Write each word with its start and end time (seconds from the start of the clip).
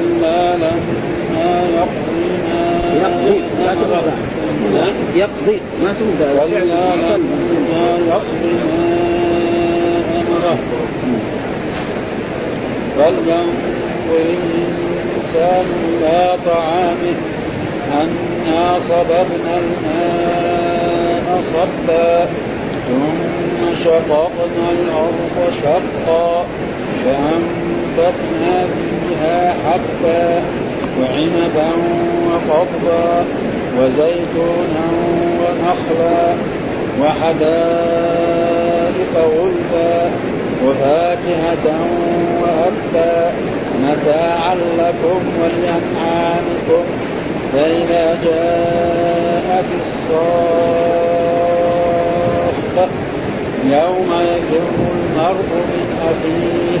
كلا 0.00 0.56
لما 0.56 1.62
يقضي 1.76 2.30
ما 2.48 2.80
يقضي 3.02 3.38
لا 4.74 4.86
يقضي. 5.14 5.58
ما 5.82 5.90
كلا 6.50 6.96
لما 6.96 7.84
يقضي 8.08 8.54
ما 8.68 8.92
أمره. 10.20 10.58
فلينظر 12.96 13.44
الإنسان 14.10 15.66
إلى 15.88 16.38
طعامه 16.46 17.18
أنا 18.02 18.78
صببنا 18.88 19.54
الماء 19.58 21.26
صبا. 21.54 22.08
ثم 22.88 23.60
شققنا 23.84 24.66
الأرض 24.72 25.36
شقا. 25.62 26.46
فأنبتنا 27.04 28.54
فيها 28.64 28.89
حبا 29.64 30.42
وعنبا 31.00 31.70
وقضبا 32.26 33.24
وزيتونا 33.78 34.86
ونخلا 35.40 36.24
وحدائق 37.02 38.44
غلبا 39.16 39.96
وفاكهة 40.66 41.66
وأبا 42.42 43.16
متاعا 43.82 44.54
لكم 44.54 45.20
ولأنعامكم 45.40 46.84
فإذا 47.52 48.04
جاءت 48.24 49.64
الصاخة 49.80 50.20
يوم 53.64 54.10
يفر 54.12 54.66
المرء 54.94 55.50
من 55.72 55.86
أخيه 56.10 56.80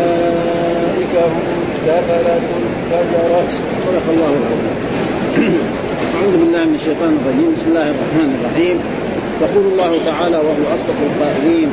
هم 1.15 1.43
الكفرة 1.75 2.41
الفجرة 2.91 3.47
صدق 3.85 4.05
الله 4.13 4.31
العظيم. 4.41 4.77
أعوذ 6.15 6.33
بالله 6.41 6.63
من 6.65 6.75
الشيطان 6.75 7.11
الرجيم. 7.19 7.49
بسم 7.55 7.67
الله 7.69 7.87
الرحمن 7.93 8.29
الرحيم. 8.37 8.77
يقول 9.41 9.65
الله 9.73 9.91
تعالى 10.05 10.37
وهو 10.37 10.63
أصدق 10.75 10.97
القائلين 11.09 11.69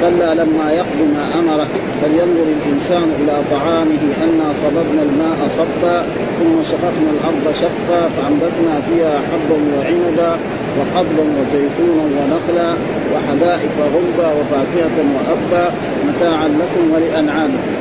كلا 0.00 0.34
لما 0.34 0.72
يقض 0.72 1.00
ما 1.16 1.24
امره 1.38 1.68
فلينظر 2.00 2.46
الإنسان 2.58 3.08
إلى 3.20 3.34
طعامه 3.50 4.02
أنا 4.26 4.46
صببنا 4.62 5.02
الماء 5.08 5.38
صبا 5.58 5.96
ثم 6.38 6.54
شققنا 6.70 7.10
الأرض 7.16 7.44
شقا 7.62 8.00
فأنبتنا 8.14 8.74
فيها 8.88 9.14
حبا 9.28 9.58
وعنبا 9.72 10.32
وقضبا 10.78 11.24
وزيتونا 11.36 12.04
ونخلا 12.18 12.70
وحدائق 13.12 13.74
غلبا 13.94 14.28
وفاكهة 14.38 14.96
وأبا 15.14 15.64
متاعا 16.08 16.48
لكم 16.48 16.82
ولأنعامكم. 16.94 17.74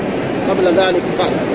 قبل 0.49 0.65
ذلك 0.77 1.03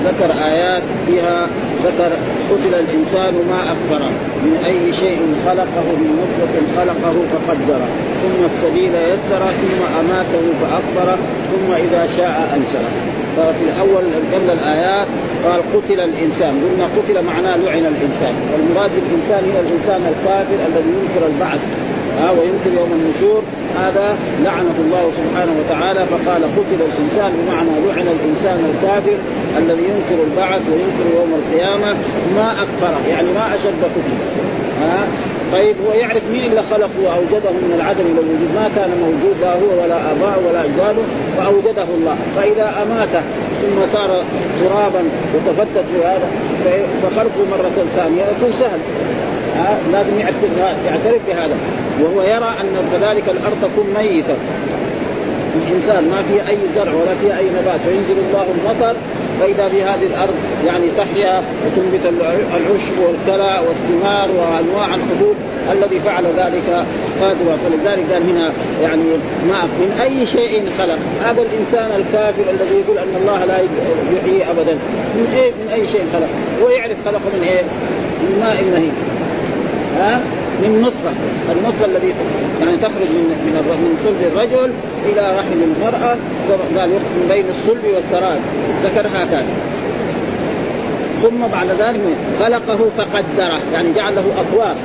ذكر 0.05 0.33
آيات 0.45 0.83
فيها 1.07 1.47
ذكر 1.83 2.11
قتل 2.51 2.73
الإنسان 2.79 3.33
ما 3.33 3.59
أكثر 3.73 4.09
من 4.43 4.57
أي 4.65 4.93
شيء 4.93 5.19
خلقه 5.45 5.87
من 6.01 6.11
نطفة 6.21 6.81
خلقه 6.81 7.15
فقدره 7.31 7.87
ثم 8.21 8.45
السبيل 8.45 8.91
يسر 8.95 9.45
ثم 9.45 9.99
أماته 9.99 10.43
فأكبره 10.61 11.17
ثم 11.51 11.73
إذا 11.73 12.07
شاء 12.17 12.57
أنشره 12.57 13.15
ففي 13.37 13.63
الأول 13.63 14.03
قبل 14.33 14.49
الآيات 14.49 15.07
قال 15.45 15.61
قتل 15.73 15.99
الإنسان 15.99 16.53
قلنا 16.63 16.87
قتل 16.97 17.25
معناه 17.25 17.55
لعن 17.55 17.85
الإنسان. 17.85 18.33
والمراد 18.53 18.91
بالإنسان 18.95 19.43
هو 19.43 19.59
الإنسان 19.59 20.01
الكافر 20.13 20.59
الذي 20.67 20.89
ينكر 20.99 21.27
البعث. 21.27 21.59
ها 22.19 22.31
وينكر 22.31 22.71
يوم 22.79 22.91
النشور. 22.99 23.41
هذا 23.79 24.17
لعنه 24.43 24.75
الله 24.85 25.11
سبحانه 25.19 25.53
وتعالى 25.59 25.99
فقال 26.11 26.43
قتل 26.43 26.79
الإنسان 26.89 27.31
بمعنى 27.37 27.69
لعن 27.87 28.07
الإنسان 28.15 28.59
الكافر 28.71 29.17
الذي 29.57 29.83
ينكر 29.83 30.23
البعث 30.23 30.61
وينكر 30.71 31.05
يوم 31.17 31.31
القيامة. 31.39 31.97
ما 32.35 32.51
اكثره 32.63 32.99
يعني 33.09 33.27
ما 33.33 33.55
أشد 33.55 33.81
كفره 33.81 34.45
ها 34.81 35.07
طيب 35.53 35.75
هو 35.87 35.93
يعرف 35.93 36.23
مين 36.31 36.43
اللي 36.45 36.63
خلقه 36.71 36.97
وأوجده 37.05 37.49
من 37.65 37.73
العدم 37.75 38.05
إلى 38.11 38.19
الوجود 38.25 38.49
ما 38.55 38.69
كان 38.75 38.91
موجود 39.05 39.35
لا 39.41 39.53
هو 39.53 39.83
ولا 39.83 40.11
آباء 40.11 40.35
ولا 40.45 40.65
أجداده 40.65 41.03
واوجده 41.37 41.87
الله. 41.97 42.15
فإذا 42.35 42.67
اماته 42.83 43.21
ثم 43.61 43.77
صار 43.93 44.09
ترابا 44.61 45.01
وتفتت 45.33 45.85
في 45.91 45.97
هذا 46.05 46.27
فخلقه 47.03 47.41
مرة 47.51 47.85
ثانية. 47.97 48.21
يكون 48.21 48.51
سهل. 48.59 48.79
لازم 49.91 50.19
يعترف 50.85 51.21
بهذا. 51.27 51.55
وهو 52.01 52.21
يرى 52.21 52.55
أن 52.61 52.89
كذلك 52.91 53.29
الأرض 53.29 53.57
تكون 53.61 53.85
ميتة. 53.97 54.35
الإنسان 55.55 56.09
ما 56.09 56.23
فيها 56.23 56.49
أي 56.49 56.57
زرع 56.75 56.93
ولا 56.93 57.15
فيها 57.21 57.39
أي 57.39 57.45
نبات 57.45 57.79
فينزل 57.79 58.21
الله 58.27 58.45
المطر 58.55 58.95
فإذا 59.39 59.67
في 59.67 59.83
هذه 59.83 60.05
الأرض 60.13 60.33
يعني 60.65 60.91
تحيا 60.91 61.43
وتنبت 61.65 61.99
العشب 62.55 62.99
والكلى 62.99 63.59
والثمار 63.67 64.29
وأنواع 64.31 64.95
الحبوب 64.95 65.35
الذي 65.71 65.99
فعل 65.99 66.25
ذلك 66.25 66.85
قادرا. 67.21 67.57
فلذلك 67.57 68.11
قال 68.13 68.23
هنا 68.29 68.53
يعني 68.83 69.03
ما 69.49 69.63
من 69.63 69.99
أي 70.01 70.25
شيء 70.25 70.63
خلق. 70.77 70.99
هذا 71.23 71.41
الإنسان 71.41 71.89
الكافر 72.01 72.43
الذي 72.49 72.75
يقول 72.85 72.97
أن 72.97 73.21
الله 73.21 73.45
لا 73.45 73.57
يحيي 74.17 74.51
ابدا. 74.51 74.73
من 75.15 75.33
إيه 75.35 75.51
من 75.51 75.71
أي 75.73 75.87
شيء 75.87 76.03
خلق؟ 76.13 76.29
هو 76.63 76.69
يعرف 76.69 76.97
خلقه 77.05 77.29
من 77.33 77.43
إيه؟ 77.47 77.61
من 78.21 78.39
ماء 78.39 78.63
مهين. 78.71 79.14
ها؟ 79.95 80.21
من 80.61 80.81
نطفة. 80.81 81.13
النطفة 81.51 81.85
الذي 81.85 82.13
يعني 82.59 82.77
تخرج 82.77 83.09
من 83.15 83.25
من 83.45 83.53
من 83.83 83.97
صلب 84.05 84.21
الرجل 84.31 84.71
إلى 85.05 85.37
رحم 85.39 85.59
المرأة 85.63 86.17
قال 86.77 86.89
من 86.89 87.25
بين 87.29 87.45
الصلب 87.49 87.83
والتراب. 87.95 88.39
ذكرها 88.83 89.25
كان 89.31 89.45
ثم 91.23 91.47
بعد 91.51 91.67
ذلك 91.79 91.99
خلقه 92.39 92.89
فقدره. 92.97 93.59
يعني 93.73 93.87
جعل 93.95 94.15
له 94.15 94.25
اطوار 94.41 94.75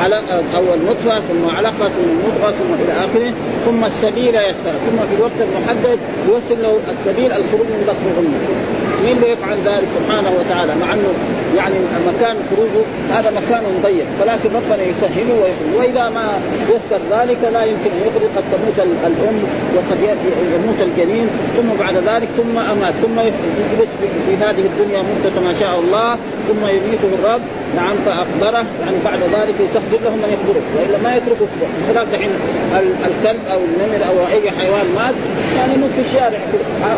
على 0.00 0.42
اول 0.54 0.78
نطفه 0.86 1.20
ثم 1.20 1.56
علقه 1.56 1.88
ثم 1.88 2.08
مضغه 2.26 2.50
ثم 2.50 2.74
إلى 2.74 2.92
آخره. 2.92 3.32
ثم 3.66 3.84
السبيل 3.84 4.34
يسر 4.34 4.74
ثم 4.86 4.98
في 4.98 5.14
الوقت 5.18 5.38
المحدد 5.40 5.98
يوصل 6.28 6.62
له 6.62 6.78
السبيل 6.90 7.32
الخروج 7.32 7.66
من 7.66 7.84
بطن 7.86 8.18
امه 8.18 8.38
مين 9.04 9.16
اللي 9.16 9.30
يفعل 9.32 9.56
ذلك 9.64 9.88
سبحانه 9.94 10.30
وتعالى؟ 10.40 10.72
مع 10.80 10.94
أنه 10.94 11.08
يعني 11.56 11.74
مكان 12.06 12.36
خروجه 12.50 12.84
هذا 13.10 13.30
مكان 13.30 13.62
ضيق 13.82 14.06
ولكن 14.20 14.48
ربنا 14.54 14.82
يسهله 14.82 15.34
ويخرج 15.34 15.72
وإذا 15.78 16.10
ما 16.10 16.26
يسر 16.70 17.00
ذلك 17.10 17.38
لا 17.52 17.64
يمكن 17.64 17.90
أن 17.96 18.02
يخرج 18.08 18.28
قد 18.36 18.44
تموت 18.52 18.88
الأم 19.06 19.42
وقد 19.76 20.00
يموت 20.54 20.80
الجنين 20.80 21.26
ثم 21.56 21.68
بعد 21.80 21.94
ذلك 21.94 22.28
ثم 22.36 22.58
أمات 22.58 22.94
ثم 23.02 23.20
يجلس 23.20 23.90
في 24.28 24.36
هذه 24.36 24.66
الدنيا 24.70 25.02
مدة 25.02 25.40
ما 25.44 25.52
شاء 25.60 25.80
الله 25.80 26.16
ثم 26.48 26.66
يميته 26.66 27.08
الرب 27.18 27.40
نعم 27.76 27.96
فاقبره 28.06 28.64
يعني 28.84 28.96
بعد 29.04 29.18
ذلك 29.18 29.54
يسخر 29.60 30.04
لهم 30.04 30.18
من 30.18 30.30
يقبره 30.32 30.62
وإلا 30.76 30.98
ما 31.04 31.16
يتركه 31.16 31.46
خلاف 31.88 32.12
دحين 32.12 32.30
الكلب 33.04 33.40
أو 33.52 33.58
النمر 33.58 34.04
أو 34.08 34.26
أي 34.26 34.50
حيوان 34.50 34.86
مات 34.96 35.14
يعني 35.56 35.74
يموت 35.74 35.90
في 35.90 36.00
الشارع. 36.00 36.38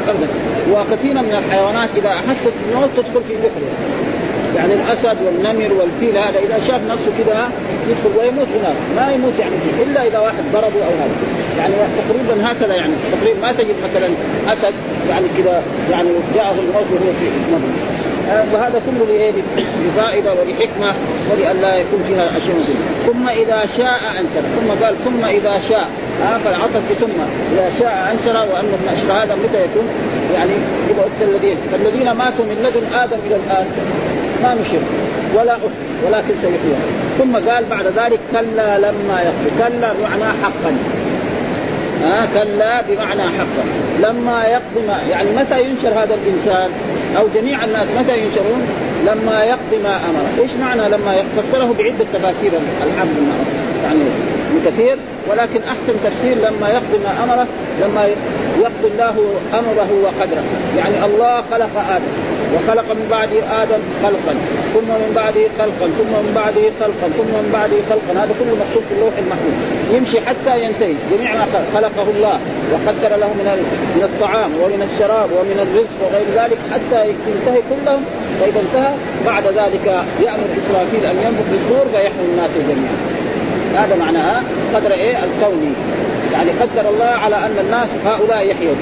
ابدا 0.09 0.29
وكثير 0.73 1.15
من 1.15 1.35
الحيوانات 1.35 1.89
إذا 1.97 2.09
أحست 2.09 2.53
بالموت 2.67 2.91
تدخل 2.97 3.23
في 3.29 3.35
بحر 3.37 3.61
يعني 4.57 4.75
الأسد 4.75 5.17
والنمر 5.25 5.73
والفيل 5.75 6.19
هذا 6.19 6.39
إذا 6.39 6.59
شاف 6.69 6.81
نفسه 6.91 7.13
كذا 7.19 7.51
يدخل 7.89 8.19
ويموت 8.19 8.49
هناك. 8.49 8.77
ما 8.97 9.13
يموت 9.13 9.33
يعني 9.39 9.55
إلا 9.87 10.07
إذا 10.07 10.19
واحد 10.19 10.45
ضربه 10.53 10.85
أو 10.87 10.93
هذا. 11.01 11.17
يعني 11.59 11.75
تقريبا 11.75 12.53
هكذا 12.53 12.75
يعني. 12.75 12.93
تقريبا 13.13 13.41
ما 13.41 13.53
تجد 13.53 13.75
مثلا 13.85 14.09
أسد 14.53 14.75
يعني 15.09 15.27
كذا 15.39 15.63
يعني 15.91 16.09
جاءه 16.35 16.51
الموت 16.51 16.87
وهو 16.93 17.13
في 17.21 17.27
نمر 17.53 17.69
آه، 18.31 18.45
وهذا 18.53 18.83
كله؟ 18.87 19.33
لفائدة 19.87 20.31
ولحكمة 20.33 20.95
ولئلا 21.31 21.77
يكون 21.77 22.03
فيها 22.09 22.37
اشياء 22.37 22.57
ثم 23.07 23.29
إذا 23.29 23.67
شاء 23.77 24.01
أنشر. 24.21 24.43
ثم 24.57 24.85
قال 24.85 24.97
ثم 25.05 25.25
إذا 25.25 25.61
شاء. 25.69 25.89
آه 26.23 26.39
فالعطف 26.39 26.83
ثم 27.01 27.19
إذا 27.53 27.71
شاء 27.81 28.13
أنشر 28.13 28.37
وأن 28.53 28.79
النشر 28.81 29.13
هذا 29.13 29.35
متى 29.35 29.65
يكون؟ 29.65 29.89
يعني 30.35 30.53
يبقى 30.91 31.07
الذين 31.23 31.57
فالذين 31.73 32.11
ماتوا 32.13 32.45
من 32.45 32.57
لدن 32.63 32.99
آدم 32.99 33.19
إلى 33.27 33.37
الآن. 33.37 33.67
ما 34.43 34.55
نشر 34.55 34.83
ولا 35.35 35.53
أخر 35.53 35.71
ولكن 36.07 36.35
سيحيون 36.41 36.81
ثم 37.19 37.51
قال 37.51 37.65
بعد 37.65 37.87
ذلك 37.87 38.21
كلا 38.33 38.79
لما 38.79 39.23
يقضي 39.23 39.51
كلا 39.59 39.93
بمعنى 39.93 40.33
حقا. 40.43 40.77
ها 42.03 42.27
كلا 42.35 42.83
بمعنى 42.89 43.23
حقا. 43.23 43.65
لما 44.03 44.45
يقضي 44.45 44.87
ما 44.89 44.99
يعني 45.11 45.29
متى 45.31 45.63
ينشر 45.65 45.89
هذا 45.89 46.15
الإنسان؟ 46.15 46.71
أو 47.19 47.25
جميع 47.35 47.65
الناس 47.65 47.89
متى 48.01 48.19
ينشرون؟ 48.19 48.67
لما 49.07 49.45
يقضي 49.45 49.79
ما 49.85 49.97
أمر، 49.97 50.43
إيش 50.43 50.51
معنى 50.61 50.89
لما 50.89 51.23
فسره 51.37 51.75
بعدة 51.79 52.05
تفاسير 52.13 52.53
الحمد 52.83 53.17
لله. 53.19 53.45
يعني 53.85 54.01
كثير 54.67 54.97
ولكن 55.31 55.61
أحسن 55.63 55.95
تفسير 56.05 56.37
لما 56.37 56.69
يقضي 56.69 56.99
ما 57.05 57.25
أمره 57.25 57.47
لما 57.83 58.05
يقضي 58.61 58.89
الله 58.93 59.15
أمره 59.53 59.89
وقدره، 60.05 60.45
يعني 60.79 61.05
الله 61.05 61.43
خلق 61.51 61.85
آدم. 61.91 62.24
وخلق 62.55 62.89
من 63.01 63.07
بعد 63.11 63.31
آدم 63.63 63.83
خلقا 64.03 64.35
ثم 64.75 64.89
من 65.03 65.13
بعده 65.15 65.45
خلقا 65.59 65.87
ثم 65.99 66.13
من 66.25 66.33
بعده 66.35 66.65
خلقا 66.81 67.07
ثم 67.19 67.31
من 67.39 67.51
بعده 67.57 67.79
خلقا. 67.91 68.13
هذا 68.23 68.33
كله 68.41 68.55
مكتوب 68.63 68.83
في 68.89 68.95
اللوح 68.97 69.15
المحفوظ. 69.23 69.55
يمشي 69.95 70.19
حتى 70.29 70.53
ينتهي. 70.65 70.97
جميع 71.13 71.31
ما 71.35 71.47
خلقه 71.75 72.07
الله. 72.15 72.37
وقدر 72.73 73.13
له 73.23 73.31
من 73.39 73.47
من 73.97 74.03
الطعام 74.11 74.51
ومن 74.63 74.81
الشراب 74.89 75.29
ومن 75.39 75.59
الرزق 75.65 75.99
وغير 76.05 76.29
ذلك 76.41 76.59
حتى 76.73 77.01
ينتهي 77.09 77.61
كلهم. 77.71 78.03
فإذا 78.41 78.61
انتهى 78.61 78.93
بعد 79.27 79.45
ذلك 79.61 79.87
يأمر 80.27 80.49
إسرافيل 80.61 81.03
أن 81.11 81.17
ينفخ 81.25 81.47
في 81.51 81.57
الصور 81.61 81.87
فيحيي 81.93 82.27
الناس 82.33 82.51
جميعا. 82.69 82.97
هذا 83.75 83.97
معناها 83.97 84.43
قدر 84.75 84.93
إيه؟ 84.93 85.17
الكوني 85.27 85.73
يعني 86.35 86.51
قدر 86.51 86.89
الله 86.89 87.05
على 87.05 87.37
أن 87.37 87.57
الناس 87.61 87.89
هؤلاء 88.07 88.47
يحيون. 88.47 88.77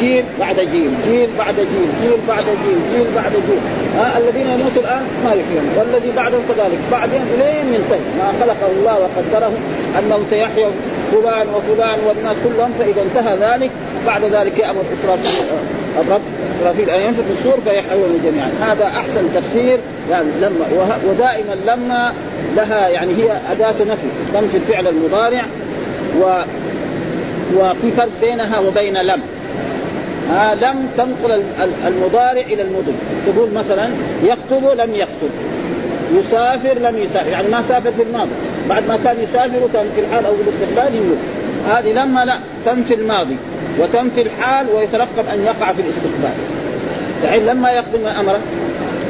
جيل 0.00 0.24
بعد 0.40 0.56
جيل 0.56 0.90
جيل 1.06 1.28
بعد 1.38 1.56
جيل 1.56 1.90
جيل 2.02 2.18
بعد 2.28 2.44
جيل 2.44 2.80
جيل 2.92 3.06
بعد 3.14 3.32
جيل. 3.32 3.60
ها 3.96 4.18
الذين 4.18 4.46
يموتوا 4.46 4.82
الآن 4.82 5.02
ما 5.24 5.30
يحيون. 5.30 5.66
والذي 5.76 6.12
بعدهم 6.16 6.40
كذلك. 6.48 6.78
بعدين 6.92 7.22
الين 7.34 7.74
ينتهي 7.74 8.00
ما 8.18 8.32
خلقه 8.40 8.70
الله 8.76 8.94
وقدره 8.94 9.52
أنه 9.98 10.18
سيحيا 10.30 10.70
فلان 11.12 11.46
وفلان 11.54 11.98
والناس 12.06 12.36
كلهم 12.44 12.70
فإذا 12.78 13.02
انتهى 13.02 13.36
ذلك 13.36 13.70
بعد 14.06 14.24
ذلك 14.24 14.58
يأمر 14.58 14.82
إسرافيل 14.92 15.30
الرب 16.00 16.20
إسرافيل 16.60 16.90
أن 16.90 17.00
ينفخ 17.00 17.24
الصور 17.30 17.58
فيحيون 17.64 18.20
جميعا. 18.24 18.50
هذا 18.60 18.86
أحسن 18.86 19.34
تفسير. 19.34 19.78
يعني 20.10 20.26
لما 20.40 20.66
ودائما 21.08 21.54
لما 21.66 22.14
لها 22.56 22.88
يعني 22.88 23.12
هي 23.12 23.38
أداة 23.50 23.74
نفي 23.90 24.06
تنفي 24.34 24.56
الفعل 24.56 24.88
المضارع 24.88 25.44
و 26.20 26.42
وفي 27.56 27.90
فرق 27.90 28.10
بينها 28.20 28.58
وبين 28.58 28.96
لم. 28.96 29.20
آه 30.30 30.54
لم 30.54 30.88
تنقل 30.96 31.42
المضارع 31.86 32.40
إلى 32.40 32.62
المدن 32.62 32.92
تقول 33.26 33.50
مثلا 33.54 33.90
يكتب 34.22 34.80
لم 34.80 34.94
يكتب. 34.94 35.30
يسافر 36.18 36.78
لم 36.78 36.98
يسافر. 36.98 37.28
يعني 37.28 37.48
ما 37.48 37.62
سافر 37.68 37.92
في 37.92 38.02
الماضي. 38.02 38.30
بعد 38.68 38.88
ما 38.88 38.98
كان 39.04 39.16
يسافر 39.22 39.64
وكان 39.64 39.86
في 39.94 40.00
الحال 40.00 40.26
أو 40.26 40.32
في 40.36 40.42
الاستقبال 40.42 40.94
يموت. 40.94 41.18
هذه 41.68 41.92
لما 41.92 42.24
لا 42.24 42.38
تنفي 42.66 42.94
الماضي. 42.94 43.36
وتنفي 43.80 44.22
الحال 44.22 44.66
ويترقب 44.74 45.24
أن 45.34 45.44
يقع 45.44 45.72
في 45.72 45.82
الاستقبال. 45.82 46.34
يعني 47.24 47.40
لما 47.40 47.70
يقدم 47.70 48.06
أمره 48.06 48.38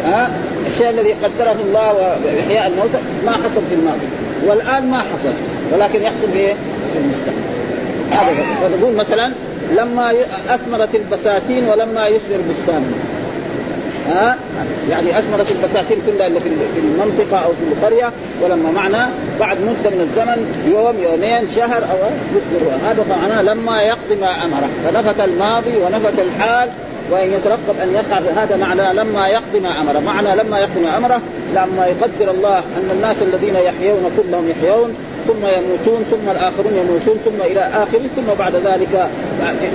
ها 0.04 0.26
آه 0.26 0.30
الشيء 0.66 0.90
الذي 0.90 1.12
قدره 1.12 1.56
الله 1.66 1.92
وإحياء 2.24 2.66
الموت 2.66 2.90
ما 3.26 3.32
حصل 3.32 3.62
في 3.70 3.74
الماضي. 3.74 4.06
والآن 4.46 4.90
ما 4.90 4.98
حصل. 4.98 5.32
ولكن 5.72 6.02
يحصل 6.02 6.28
المستقبل 6.32 6.54
هذا 8.22 8.68
فتقول 8.68 8.94
مثلا 8.94 9.32
لما 9.76 10.12
أثمرت 10.48 10.94
البساتين 10.94 11.68
ولما 11.68 12.08
يثمر 12.08 12.38
بستان. 12.50 12.92
ها؟ 14.08 14.36
يعني 14.90 15.18
أثمرت 15.18 15.50
البساتين 15.50 15.98
كلها 16.06 16.26
اللي 16.26 16.40
في 16.40 16.80
المنطقة 16.80 17.44
أو 17.44 17.50
في 17.50 17.72
القرية 17.72 18.10
ولما 18.42 18.70
معنى 18.70 19.10
بعد 19.40 19.56
مدة 19.60 19.90
من 19.90 20.00
الزمن 20.00 20.70
يوم 20.72 21.00
يومين 21.00 21.48
شهر 21.56 21.82
أو 21.82 21.96
يصبر 22.36 22.72
هذا 22.86 23.04
معناه 23.10 23.42
لما 23.42 23.82
يقضي 23.82 24.16
ما 24.20 24.44
أمره. 24.44 24.68
فنفت 24.84 25.20
الماضي 25.20 25.76
ونفت 25.76 26.18
الحال 26.18 26.68
وإن 27.10 27.32
يترقب 27.32 27.74
أن 27.82 27.92
يقع 27.92 28.42
هذا 28.42 28.56
معنى 28.56 28.94
لما 28.94 29.28
يقضي 29.28 29.60
ما 29.60 29.80
أمره، 29.80 30.00
معنى 30.00 30.36
لما 30.36 30.58
يقضي 30.58 30.80
ما 30.80 30.96
أمره 30.96 31.20
لما 31.54 31.86
يقدر 31.86 32.30
الله 32.30 32.58
أن 32.58 32.90
الناس 32.90 33.16
الذين 33.22 33.54
يحيون 33.54 34.10
كلهم 34.16 34.48
يحيون 34.50 34.94
ثم 35.26 35.46
يموتون 35.46 36.04
ثم 36.10 36.30
الآخرون 36.30 36.72
يموتون 36.76 37.18
ثم 37.24 37.42
إلى 37.42 37.60
آخره 37.60 38.08
ثم 38.16 38.34
بعد 38.38 38.54
ذلك 38.56 39.08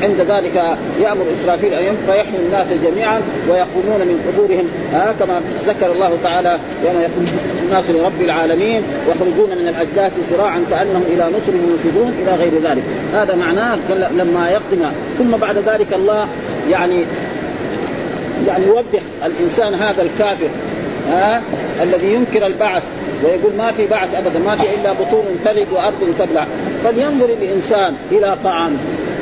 عند 0.01 0.19
ذلك 0.19 0.77
يأمر 1.01 1.25
إسرافيل 1.33 1.73
أن 1.73 1.97
فيحيي 2.05 2.39
الناس 2.45 2.67
جميعا 2.85 3.21
ويقومون 3.49 3.99
من 3.99 4.17
قبورهم 4.27 4.67
آه 4.95 5.13
كما 5.19 5.41
ذكر 5.67 5.91
الله 5.91 6.17
تعالى 6.23 6.57
يوم 6.85 7.01
يقوم 7.01 7.25
الناس 7.63 7.89
لرب 7.89 8.21
العالمين 8.21 8.81
يخرجون 9.07 9.57
من 9.57 9.67
الأجداث 9.67 10.29
سراعا 10.29 10.63
كأنهم 10.69 11.03
إلى 11.07 11.25
نصر 11.38 11.53
يوفدون 11.55 12.13
إلى 12.23 12.35
غير 12.35 12.53
ذلك. 12.63 12.83
هذا 13.13 13.35
معناه 13.35 13.77
لما 14.17 14.49
يقدم 14.49 14.85
ثم 15.17 15.38
بعد 15.38 15.57
ذلك 15.57 15.94
الله 15.94 16.27
يعني 16.69 17.03
يعني 18.47 18.65
يوبخ 18.65 19.03
الإنسان 19.25 19.73
هذا 19.73 20.01
الكافر 20.01 20.49
ها 21.09 21.38
آه 21.38 21.41
الذي 21.83 22.13
ينكر 22.13 22.47
البعث 22.47 22.83
ويقول 23.24 23.54
ما 23.58 23.72
في 23.72 23.88
بعث 23.88 24.16
أبدا 24.16 24.40
ما 24.40 24.56
في 24.56 24.68
إلا 24.81 24.94
بطون 24.94 25.25
تلد 25.46 25.68
وأرض 25.74 26.16
تبلع. 26.19 26.48
فلينظر 26.84 27.30
الإنسان 27.42 27.96
إلى 28.12 28.38
طعامه 28.44 28.78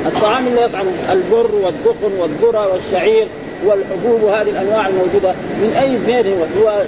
الطعام 0.05 0.47
اللي 0.47 0.61
يطعمه 0.61 0.91
البر 1.11 1.55
والدخن 1.55 2.19
والذرة 2.19 2.73
والشعير 2.73 3.27
والحبوب 3.65 4.23
وهذه 4.23 4.49
الأنواع 4.49 4.87
الموجودة 4.87 5.31
من 5.31 5.73
أي 5.81 5.97
فين 6.05 6.33
هو؟ 6.61 6.81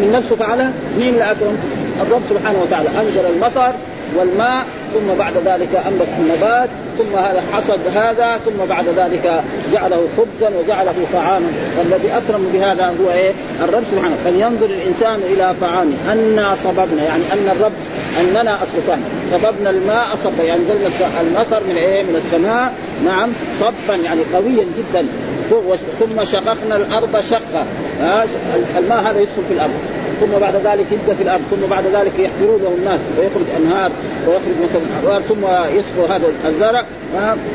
من 0.00 0.12
نفسه 0.12 0.36
فعلها 0.36 0.72
مين 0.98 1.14
اللي؟ 1.14 1.56
الرب 2.02 2.22
سبحانه 2.30 2.58
وتعالى. 2.62 2.88
أنزل 2.88 3.26
المطر 3.26 3.72
والماء 4.16 4.66
ثم 4.94 5.18
بعد 5.18 5.32
ذلك 5.36 5.82
انبت 5.86 6.08
النبات 6.18 6.68
ثم 6.98 7.16
هذا 7.16 7.42
حصد 7.52 7.80
هذا 7.94 8.38
ثم 8.44 8.64
بعد 8.68 8.88
ذلك 8.88 9.42
جعله 9.72 10.08
خبزا 10.16 10.52
وجعله 10.58 10.94
طعاما. 11.12 11.46
والذي 11.78 12.08
أكرم 12.16 12.50
بهذا 12.52 12.86
هو 12.86 13.10
إيه؟ 13.10 13.32
الرب 13.64 13.82
سبحانه. 13.92 14.16
فلينظر 14.24 14.66
الإنسان 14.66 15.20
إلى 15.32 15.54
طعامه 15.60 15.92
أنا 16.12 16.54
صببنا 16.64 17.02
يعني 17.04 17.22
أن 17.32 17.56
الرب 17.56 17.72
أننا 18.20 18.62
أصلا 18.62 18.98
صببنا 19.32 19.70
الماء 19.70 20.06
صبا 20.24 20.44
يعني 20.44 20.60
نزلنا 20.60 21.20
المطر 21.20 21.62
من 21.68 21.76
إيه؟ 21.76 22.02
من 22.02 22.22
السماء. 22.24 22.72
نعم 23.04 23.28
صبا 23.60 23.96
يعني 24.04 24.20
قويا 24.34 24.64
جدا. 24.78 25.06
ثم 26.00 26.24
شققنا 26.24 26.76
الأرض 26.76 27.20
شقا. 27.30 27.66
الماء 28.78 29.00
هذا 29.00 29.20
يدخل 29.20 29.42
في 29.48 29.54
الأرض. 29.54 30.03
ثم 30.20 30.38
بعد 30.40 30.56
ذلك 30.56 30.86
يبدأ 30.92 31.14
في 31.14 31.22
الأرض 31.22 31.42
ثم 31.50 31.70
بعد 31.70 31.84
ذلك 31.86 32.12
يحفرون 32.18 32.62
له 32.62 32.74
الناس 32.78 33.00
ويخرج 33.18 33.46
أنهار 33.56 33.90
ويخرج 34.26 34.54
مثلا 34.62 34.82
انهار 35.02 35.22
ثم 35.22 35.44
يسقط 35.78 36.10
هذا 36.10 36.26
الزرع. 36.48 36.84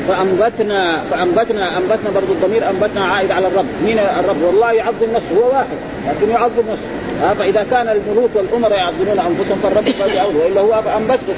فأنبتنا 0.08 1.02
فأنبتنا 1.12 1.78
أنبتنا 1.78 2.10
برضو 2.16 2.34
الضمير 2.34 2.70
أنبتنا 2.70 3.06
عائد 3.06 3.32
على 3.32 3.48
الرب. 3.48 3.66
مين 3.86 4.00
الرب؟ 4.00 4.42
والله 4.44 4.72
يعظم 4.72 5.12
نفسه 5.16 5.36
هو 5.36 5.50
واحد 5.50 5.78
لكن 6.08 6.32
يعظم 6.32 6.64
نفسه. 6.72 7.34
فإذا 7.40 7.66
كان 7.72 7.88
الملوك 7.88 8.30
والامراء 8.36 8.78
يعظمون 8.78 9.20
أنفسهم 9.20 9.60
فالرب 9.64 9.90
فليعوض 9.90 10.36
وإلا 10.36 10.62
هو 10.62 10.84
فانبته 10.84 11.34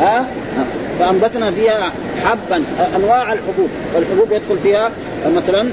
ها 0.00 0.26
فأنبتنا 0.98 1.50
فيها 1.50 1.92
حبا 2.24 2.64
أنواع 2.96 3.32
الحبوب. 3.32 3.68
والحبوب 3.94 4.32
يدخل 4.32 4.58
فيها 4.62 4.90
مثلا 5.26 5.68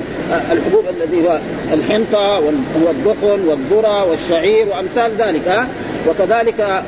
الحبوب 0.52 0.84
الذي 0.90 1.28
هو 1.28 1.40
الحنطة 1.74 2.40
والدخن 2.86 3.48
والذرة 3.48 4.06
والشعير 4.06 4.68
وأمثال 4.68 5.12
ذلك 5.18 5.48
ها 5.48 5.68
وكذلك 6.10 6.84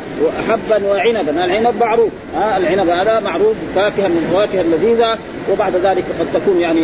حبا 0.47 0.87
وعنبا. 0.87 1.45
العنب 1.45 1.73
معروف 1.79 2.09
ها 2.35 2.57
العنب 2.57 2.89
هذا 2.89 3.19
معروف 3.19 3.55
فاكهة 3.75 4.07
من 4.07 4.25
الفواكه 4.27 4.61
اللذيذة 4.61 5.17
وبعد 5.51 5.75
ذلك 5.75 6.03
قد 6.19 6.27
تكون 6.33 6.59
يعني 6.59 6.81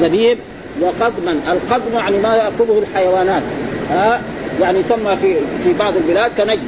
زبيب 0.00 0.38
وقضما 0.80 1.32
القضم 1.32 1.98
يعني 1.98 2.18
ما 2.18 2.36
يأكله 2.36 2.78
الحيوانات 2.78 3.42
ها 3.90 4.20
يعني 4.60 4.78
يسمى 4.78 5.16
في 5.22 5.34
في 5.64 5.72
بعض 5.78 5.96
البلاد 5.96 6.30
كنجم 6.36 6.60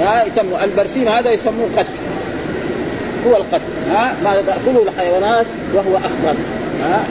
ها 0.00 0.24
يسموا 0.24 0.64
البرسيم 0.64 1.08
هذا 1.08 1.30
يسموه 1.30 1.68
قت 1.76 1.86
هو 3.26 3.36
القتل 3.36 3.72
ها 3.90 4.14
ما 4.24 4.42
تاكله 4.46 4.82
الحيوانات 4.82 5.46
وهو 5.74 5.96
أخضر 5.96 6.34
ها 6.82 7.04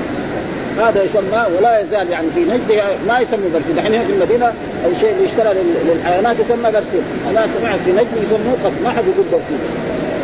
هذا 0.80 1.04
يسمى 1.04 1.46
ولا 1.58 1.80
يزال 1.80 2.10
يعني 2.10 2.28
في 2.36 2.40
نجد 2.40 2.82
ما 3.08 3.20
يسمى 3.20 3.50
برسيم 3.54 3.76
دحين 3.76 3.94
هنا 3.94 4.04
في 4.04 4.14
المدينة 4.14 4.54
الشيء 4.92 5.12
اللي 5.12 5.26
يشترى 5.26 5.54
للحيوانات 5.88 6.36
يسمى 6.40 6.72
برسيم 6.72 7.04
أنا 7.30 7.48
سمعت 7.60 7.80
في 7.86 7.92
نجد 7.92 8.08
يسموه 8.24 8.56
قتل 8.64 8.84
ما 8.84 8.90
حد 8.90 9.04
يقول 9.08 9.26
برسيم 9.32 9.60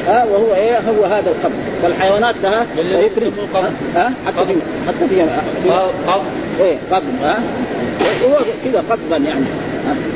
ها 0.07 0.23
وهو 0.23 0.55
إيه؟ 0.55 0.77
هو 0.77 1.05
هذا 1.05 1.29
القبض 1.29 1.53
فالحيوانات 1.83 2.35
لها 2.43 2.65
يكرم. 2.77 3.31
ها؟ 3.95 4.13
حتى 4.27 4.45
في 4.45 4.53
حتى 4.87 5.07
في 5.09 5.21
قبض 6.07 6.23
إيه 6.59 6.77
قبض 6.91 7.23
ها؟ 7.23 7.39
هو 8.25 8.37
كذا 8.65 8.83
قبضا 8.89 9.17
يعني. 9.17 9.45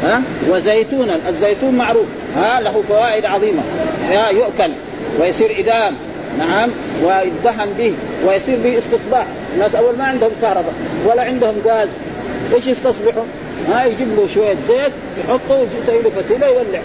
ها؟ 0.03 0.21
وزيتونا. 0.49 1.19
الزيتون 1.29 1.75
معروف. 1.75 2.05
ها 2.37 2.61
له 2.61 2.83
فوائد 2.89 3.25
عظيمة. 3.25 3.61
ها 4.09 4.29
يؤكل 4.29 4.71
ويصير 5.19 5.59
إدام. 5.59 5.93
نعم 6.39 6.69
ويدهن 7.03 7.73
به 7.77 7.93
ويصير 8.27 8.57
به 8.63 8.77
استصباح. 8.77 9.25
الناس 9.53 9.75
أول 9.75 9.97
ما 9.97 10.03
عندهم 10.03 10.31
كهرباء 10.41 10.73
ولا 11.05 11.21
عندهم 11.21 11.55
غاز 11.65 11.89
إيش 12.53 12.67
يستصبحوا؟ 12.67 13.23
ها 13.69 13.85
يجيب 13.85 14.07
له 14.17 14.27
شوية 14.33 14.55
زيت 14.67 14.91
يحطه 15.19 15.59
ويسوي 15.59 16.01
له 16.01 16.09
فتيلة 16.09 16.47
يولع 16.47 16.79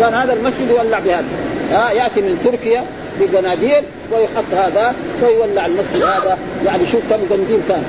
كان 0.00 0.14
هذا 0.14 0.32
المسجد 0.32 0.70
يولع 0.70 0.98
بهذا. 0.98 1.24
ها 1.72 1.90
يأتي 1.90 2.20
من 2.20 2.40
تركيا 2.44 2.84
بقناديل 3.20 3.82
ويحط 4.12 4.44
هذا 4.56 4.94
ويولع 5.22 5.66
المسجد 5.66 6.02
هذا. 6.02 6.38
يعني 6.66 6.86
شوف 6.86 7.00
كم 7.10 7.16
قنديل 7.30 7.60
كان. 7.68 7.82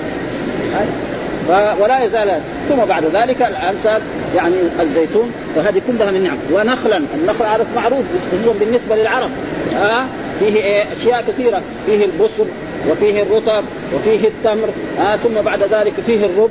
ولا 1.80 2.04
يزال. 2.04 2.40
ثم 2.70 2.76
بعد 2.76 3.06
ذلك 3.06 3.42
الآن 3.42 3.76
صار 3.84 4.02
يعني 4.36 4.56
الزيتون 4.80 5.32
وهذه 5.56 5.82
كلها 5.88 6.12
من 6.12 6.24
نعم. 6.24 6.38
ونخلا 6.54 6.98
النخل 6.98 7.46
عارف 7.46 7.68
معروف 7.76 8.04
خصوصا 8.32 8.60
بالنسبة 8.60 8.96
للعرب. 8.96 9.30
ها 9.76 10.08
فيه 10.40 10.56
إيه 10.56 10.84
أشياء 10.94 11.24
كثيرة. 11.28 11.62
فيه 11.86 12.06
البصر 12.06 12.46
وفيه 12.90 13.24
الرطب 13.24 13.64
وفيه 13.96 14.28
التمر. 14.28 14.70
آه 15.00 15.16
ثم 15.16 15.42
بعد 15.42 15.64
ذلك 15.64 15.94
فيه 16.06 16.26
الرب. 16.26 16.50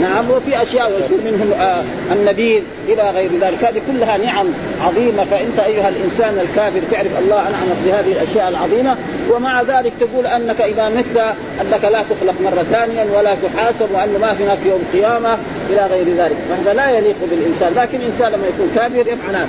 نعم 0.00 0.30
وفي 0.30 0.62
أشياء 0.62 0.92
يصير 1.00 1.18
منهم 1.32 1.52
آه 1.52 1.82
النبيذ 2.12 2.62
إلى 2.88 3.10
غير 3.10 3.30
ذلك. 3.40 3.64
هذه 3.64 3.82
كلها 3.92 4.16
نعم 4.18 4.46
عظيمة. 4.86 5.24
فأنت 5.24 5.58
أيها 5.58 5.88
الإنسان 5.88 6.38
الكافر 6.48 6.80
تعرف 6.92 7.18
الله 7.18 7.40
انعمك 7.40 7.76
بهذه 7.86 8.12
الأشياء 8.12 8.48
العظيمة. 8.48 8.96
ومع 9.30 9.62
ذلك 9.62 9.92
تقول 10.00 10.26
أنك 10.26 10.60
إذا 10.60 10.88
مت 10.88 11.34
أنك 11.60 11.84
لا 11.84 12.04
تخلق 12.10 12.34
مرة 12.44 12.62
ثانيا 12.72 13.06
ولا 13.16 13.34
تحاسب 13.34 13.86
وأن 13.94 14.18
ما 14.20 14.32
هناك 14.32 14.58
يوم 14.66 14.82
قيامه 14.92 15.38
إلى 15.70 15.86
غير 15.86 16.16
ذلك. 16.16 16.36
فهذا 16.48 16.74
لا 16.74 16.90
يليق 16.90 17.16
بالإنسان. 17.30 17.72
لكن 17.76 17.98
الإنسان 17.98 18.32
لما 18.32 18.46
يكون 18.46 18.70
كافر 18.74 19.06
يفعل 19.08 19.46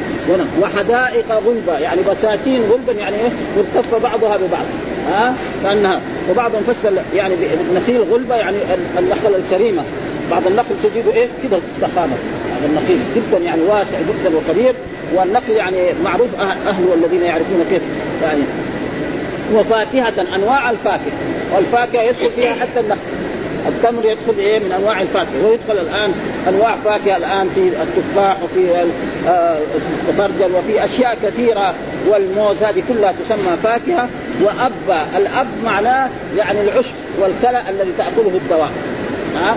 وحدائق 0.61 1.25
غلبة 1.45 1.79
يعني 1.79 2.01
بساتين 2.01 2.61
غلبا 2.61 2.93
يعني 2.93 3.15
إيه؟ 3.15 3.29
ملتفه 3.57 3.97
بعضها 3.97 4.37
ببعض. 4.37 4.65
ها؟ 5.11 5.33
كأنها 5.63 6.01
وبعضهم 6.31 6.63
فسر 6.63 6.93
يعني 7.15 7.35
بالنخيل 7.35 8.01
غلبة 8.01 8.35
يعني 8.35 8.57
النخله 8.99 9.37
الكريمة. 9.37 9.83
بعض 10.31 10.47
النخل 10.47 10.75
تجده 10.83 11.13
إيه؟ 11.13 11.27
كده 11.43 11.59
ضخامه 11.81 12.15
هذا 12.57 12.65
النخيل 12.65 12.99
جدا 13.15 13.37
يعني 13.37 13.61
واسع 13.61 13.97
جدا 13.99 14.37
وكبير 14.37 14.75
والنخل 15.15 15.51
يعني 15.51 15.77
معروف 16.03 16.29
أه-، 16.37 16.67
اهله 16.67 16.93
الذين 16.93 17.21
يعرفون 17.23 17.65
كيف 17.69 17.81
يعني 18.23 18.43
وفاكهة 19.53 20.35
أنواع 20.35 20.69
الفاكهة. 20.69 21.17
والفاكهة 21.55 22.01
يدخل 22.01 22.31
فيها 22.35 22.53
حتى 22.53 22.79
النخل 22.79 22.99
التمر 23.67 24.05
يدخل 24.05 24.39
إيه؟ 24.39 24.59
من 24.59 24.71
أنواع 24.71 25.01
الفاكهة. 25.01 25.45
ويدخل 25.45 25.77
الآن 25.77 26.13
أنواع 26.47 26.75
فاكهة 26.85 27.17
الآن 27.17 27.49
في 27.55 27.61
التفاح 27.67 28.37
وفي 28.43 28.89
آه، 29.27 29.57
التفرجل 29.75 30.55
وفي 30.55 30.85
أشياء 30.85 31.17
كثيرة. 31.23 31.73
والموز 32.09 32.63
هذه 32.63 32.83
كلها 32.89 33.13
تسمى 33.25 33.57
فاكهة. 33.63 34.09
واب 34.41 35.07
الأب 35.17 35.47
معناه 35.65 36.09
يعني 36.37 36.61
العشب 36.61 36.93
والكلى 37.19 37.61
الذي 37.69 37.91
تأكله 37.97 38.31
الدواب 38.43 38.71
ها؟ 39.35 39.55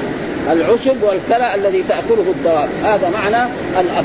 العشب 0.52 1.02
والكلى 1.02 1.54
الذي 1.54 1.84
تأكله 1.88 2.24
الدواب. 2.36 2.68
هذا 2.84 3.10
معنى 3.10 3.50
الأب. 3.80 4.04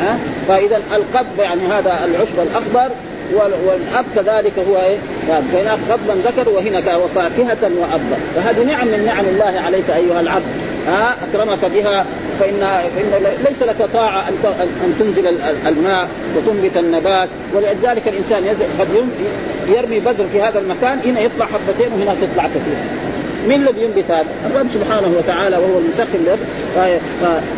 ها؟ 0.00 0.18
فإذا 0.48 0.76
القب 0.76 1.26
يعني 1.38 1.60
هذا 1.70 2.04
العشب 2.04 2.38
الأخضر 2.38 2.94
والأب 3.34 4.04
كذلك 4.14 4.52
هو 4.68 4.76
إيه؟ 4.76 4.96
فهناك 5.28 5.78
قبلا 5.90 6.14
ذكر 6.24 6.48
وهنا 6.48 6.96
وفاكهة 6.96 7.70
وأبا. 7.80 8.16
فهذه 8.34 8.64
نعم 8.64 8.86
من 8.86 9.04
نعم 9.04 9.24
الله 9.24 9.60
عليك 9.60 9.90
أيها 9.90 10.20
العبد. 10.20 10.42
ها؟ 10.88 11.14
أكرمك 11.28 11.64
بها. 11.64 12.04
فان 12.40 12.60
فإن 12.96 13.34
ليس 13.48 13.62
لك 13.62 13.88
طاعة 13.92 14.28
أن 14.28 14.34
أن 14.84 14.94
تنزل 14.98 15.26
الماء 15.66 16.08
وتنبت 16.36 16.76
النبات. 16.76 17.28
ولذلك 17.54 18.08
الإنسان 18.08 18.44
قد 18.80 18.88
يرمي 19.68 20.00
بدر 20.00 20.24
في 20.32 20.42
هذا 20.42 20.58
المكان. 20.58 20.98
هنا 21.04 21.20
يطلع 21.20 21.46
حبتين 21.46 21.92
وهنا 21.92 22.14
تطلع 22.14 22.46
كثير 22.46 22.76
مين 23.48 23.62
الذي 23.62 23.82
ينبت 23.82 24.10
هذا؟ 24.10 24.26
الرب 24.46 24.66
سبحانه 24.74 25.14
وتعالى 25.18 25.56
وهو 25.56 25.78
المسخر 25.78 26.18
له 26.26 26.38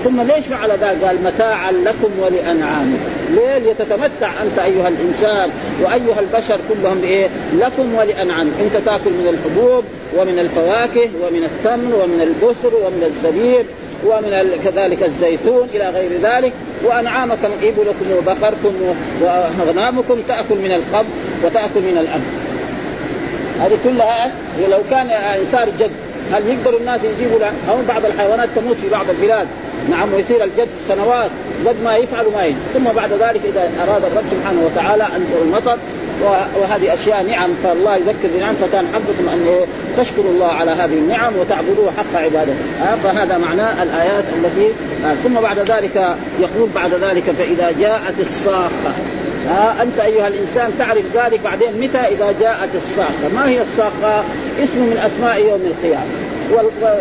ثم 0.05 0.21
ليش 0.21 0.47
فعل 0.47 0.71
ذلك؟ 0.71 1.05
قال 1.05 1.17
متاعا 1.25 1.73
لكم 1.73 2.11
ولأنعامكم 2.23 2.99
ليه 3.31 3.59
لتتمتع 3.59 4.43
أنت 4.43 4.59
أيها 4.59 4.89
الإنسان 4.89 5.51
وأيها 5.83 6.21
البشر 6.21 6.59
كلهم 6.69 7.01
بإيه؟ 7.01 7.29
لكم 7.59 7.95
ولأنعامكم 7.95 8.53
أنت 8.61 8.85
تأكل 8.87 9.11
من 9.11 9.29
الحبوب 9.29 9.85
ومن 10.17 10.39
الفواكه 10.39 11.09
ومن 11.23 11.45
التمر 11.45 11.95
ومن 12.03 12.21
البسر 12.21 12.75
ومن 12.75 13.05
الزبيب 13.05 13.67
ومن 14.07 14.51
كذلك 14.65 15.03
الزيتون 15.03 15.69
إلى 15.75 15.91
غير 15.91 16.11
ذلك 16.23 16.53
وأنعامكم 16.85 17.49
إبلكم 17.63 18.07
وبقركم 18.19 18.75
وأغنامكم 19.23 20.21
تأكل 20.29 20.57
من 20.65 20.73
القبض 20.73 21.09
وتأكل 21.45 21.81
من 21.81 21.99
الامر 21.99 22.44
هذه 23.61 23.79
كلها 23.85 24.33
ولو 24.65 24.79
كان 24.91 25.09
صار 25.53 25.69
جد 25.81 25.91
هل 26.33 26.43
يقدر 26.47 26.77
الناس 26.77 27.01
يجيبوا 27.05 27.39
له؟ 27.39 27.53
أو 27.71 27.77
بعض 27.89 28.05
الحيوانات 28.05 28.49
تموت 28.57 28.77
في 28.77 28.89
بعض 28.89 29.11
البلاد. 29.11 29.47
نعم 29.91 30.15
ويصير 30.15 30.45
الجد 30.45 30.69
سنوات 30.89 31.31
قد 31.67 31.77
ما 31.85 31.97
يفعل 31.97 32.27
ما 32.35 32.45
يجي 32.45 32.57
ثم 32.75 32.85
بعد 32.85 33.13
ذلك 33.13 33.41
إذا 33.45 33.71
أراد 33.89 34.05
الرب 34.05 34.25
سبحانه 34.31 34.63
وتعالى 34.67 35.05
أن 35.05 35.27
المطر 35.43 35.79
وهذه 36.61 36.95
أشياء 36.95 37.23
نعم 37.23 37.51
فالله 37.65 37.97
يذكر 37.97 38.29
بنعم 38.37 38.55
فكان 38.55 38.87
حقكم 38.95 39.29
ان 39.33 39.67
تشكروا 39.99 40.31
الله 40.31 40.47
على 40.47 40.71
هذه 40.71 40.95
النعم 40.95 41.33
وتعبدوه 41.41 41.91
حق 41.99 42.21
عبادته. 42.21 42.55
فهذا 43.03 43.39
معناه 43.39 43.83
الآيات 43.83 44.25
التي 44.37 44.69
ثم 45.25 45.35
بعد 45.35 45.59
ذلك 45.59 46.17
يقول 46.39 46.69
بعد 46.75 46.95
ذلك 46.95 47.23
فإذا 47.23 47.71
جاءت 47.81 48.21
الصاخة. 48.21 48.93
ها 49.49 49.83
أنت 49.83 49.99
أيها 49.99 50.29
الإنسان 50.29 50.73
تعرف 50.79 51.05
ذلك 51.15 51.41
بعدين 51.45 51.81
متى 51.81 51.99
إذا 51.99 52.35
جاءت 52.41 52.69
الصاخه، 52.75 53.29
ما 53.35 53.49
هي 53.49 53.63
الصاخه؟ 53.63 54.25
اسم 54.63 54.79
من 54.79 55.03
أسماء 55.07 55.41
يوم 55.41 55.61
القيامة، 55.61 56.24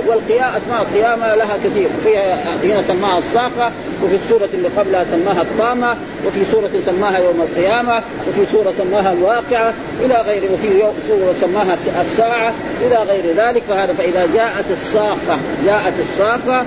والقيامة 0.07 0.57
أسماء 0.57 0.81
القيامة 0.81 1.35
لها 1.35 1.57
كثير. 1.63 1.89
فيها 2.03 2.55
هنا 2.63 2.81
سماها 2.81 3.17
الصاخة 3.17 3.71
وفي 4.03 4.15
السورة 4.15 4.49
اللي 4.53 4.67
قبلها 4.67 5.05
سماها 5.11 5.41
الطامة 5.41 5.95
وفي 6.27 6.45
سورة 6.51 6.69
سماها 6.85 7.17
يوم 7.17 7.41
القيامة 7.41 8.03
وفي 8.29 8.51
سورة 8.51 8.73
سماها 8.77 9.13
الواقعة 9.13 9.73
إلى 10.05 10.15
غيره 10.15 10.51
وفي 10.53 10.87
سورة 11.07 11.33
سماها 11.41 11.77
الساعة 12.01 12.53
إلى 12.81 12.95
غير 12.95 13.35
ذلك. 13.37 13.63
فهذا 13.69 13.93
فإذا 13.93 14.27
جاءت 14.33 14.65
الصاخة 14.71 15.37
جاءت 15.65 15.93
الصاخة 15.99 16.65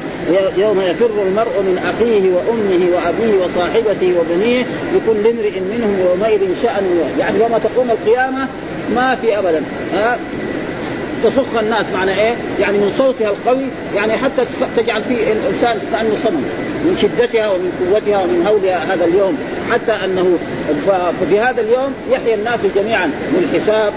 يوم 0.57 0.81
يفر 0.81 1.11
المرء 1.27 1.61
من 1.61 1.79
أخيه 1.79 2.33
وأمه 2.33 2.97
وأبيه 2.97 3.45
وصاحبته 3.45 4.15
وبنيه 4.21 4.65
لكل 4.95 5.27
امرئ 5.27 5.61
منهم 5.61 6.01
يومئذ 6.01 6.63
شأن 6.63 7.13
يعني 7.19 7.41
يوم 7.41 7.59
تقوم 7.59 7.91
القيامة 7.91 8.49
ما 8.95 9.15
في 9.15 9.39
أبدا. 9.39 9.63
ها؟ 9.95 10.19
تصخ 11.25 11.57
الناس 11.59 11.87
معنى 11.95 12.21
إيه؟ 12.21 12.35
يعني 12.61 12.79
من 12.79 12.93
صوتها 12.99 13.31
القوي 13.31 13.67
يعني 13.97 14.13
حتى 14.17 14.43
تجعل 14.77 15.03
فيه 15.03 15.33
الانسان 15.33 15.79
كأنه 15.93 16.17
صنم 16.25 16.45
من 16.85 16.97
شدتها 17.03 17.51
ومن 17.51 17.73
قوتها 17.93 18.19
ومن 18.23 18.47
هولها 18.47 18.95
هذا 18.95 19.05
اليوم. 19.05 19.39
حتى 19.71 19.93
أنه 20.05 20.39
ففي 21.21 21.41
هذا 21.41 21.61
اليوم 21.61 21.95
يحيى 22.11 22.35
الناس 22.35 22.61
جميعا 22.77 23.11
للحساب 23.35 23.93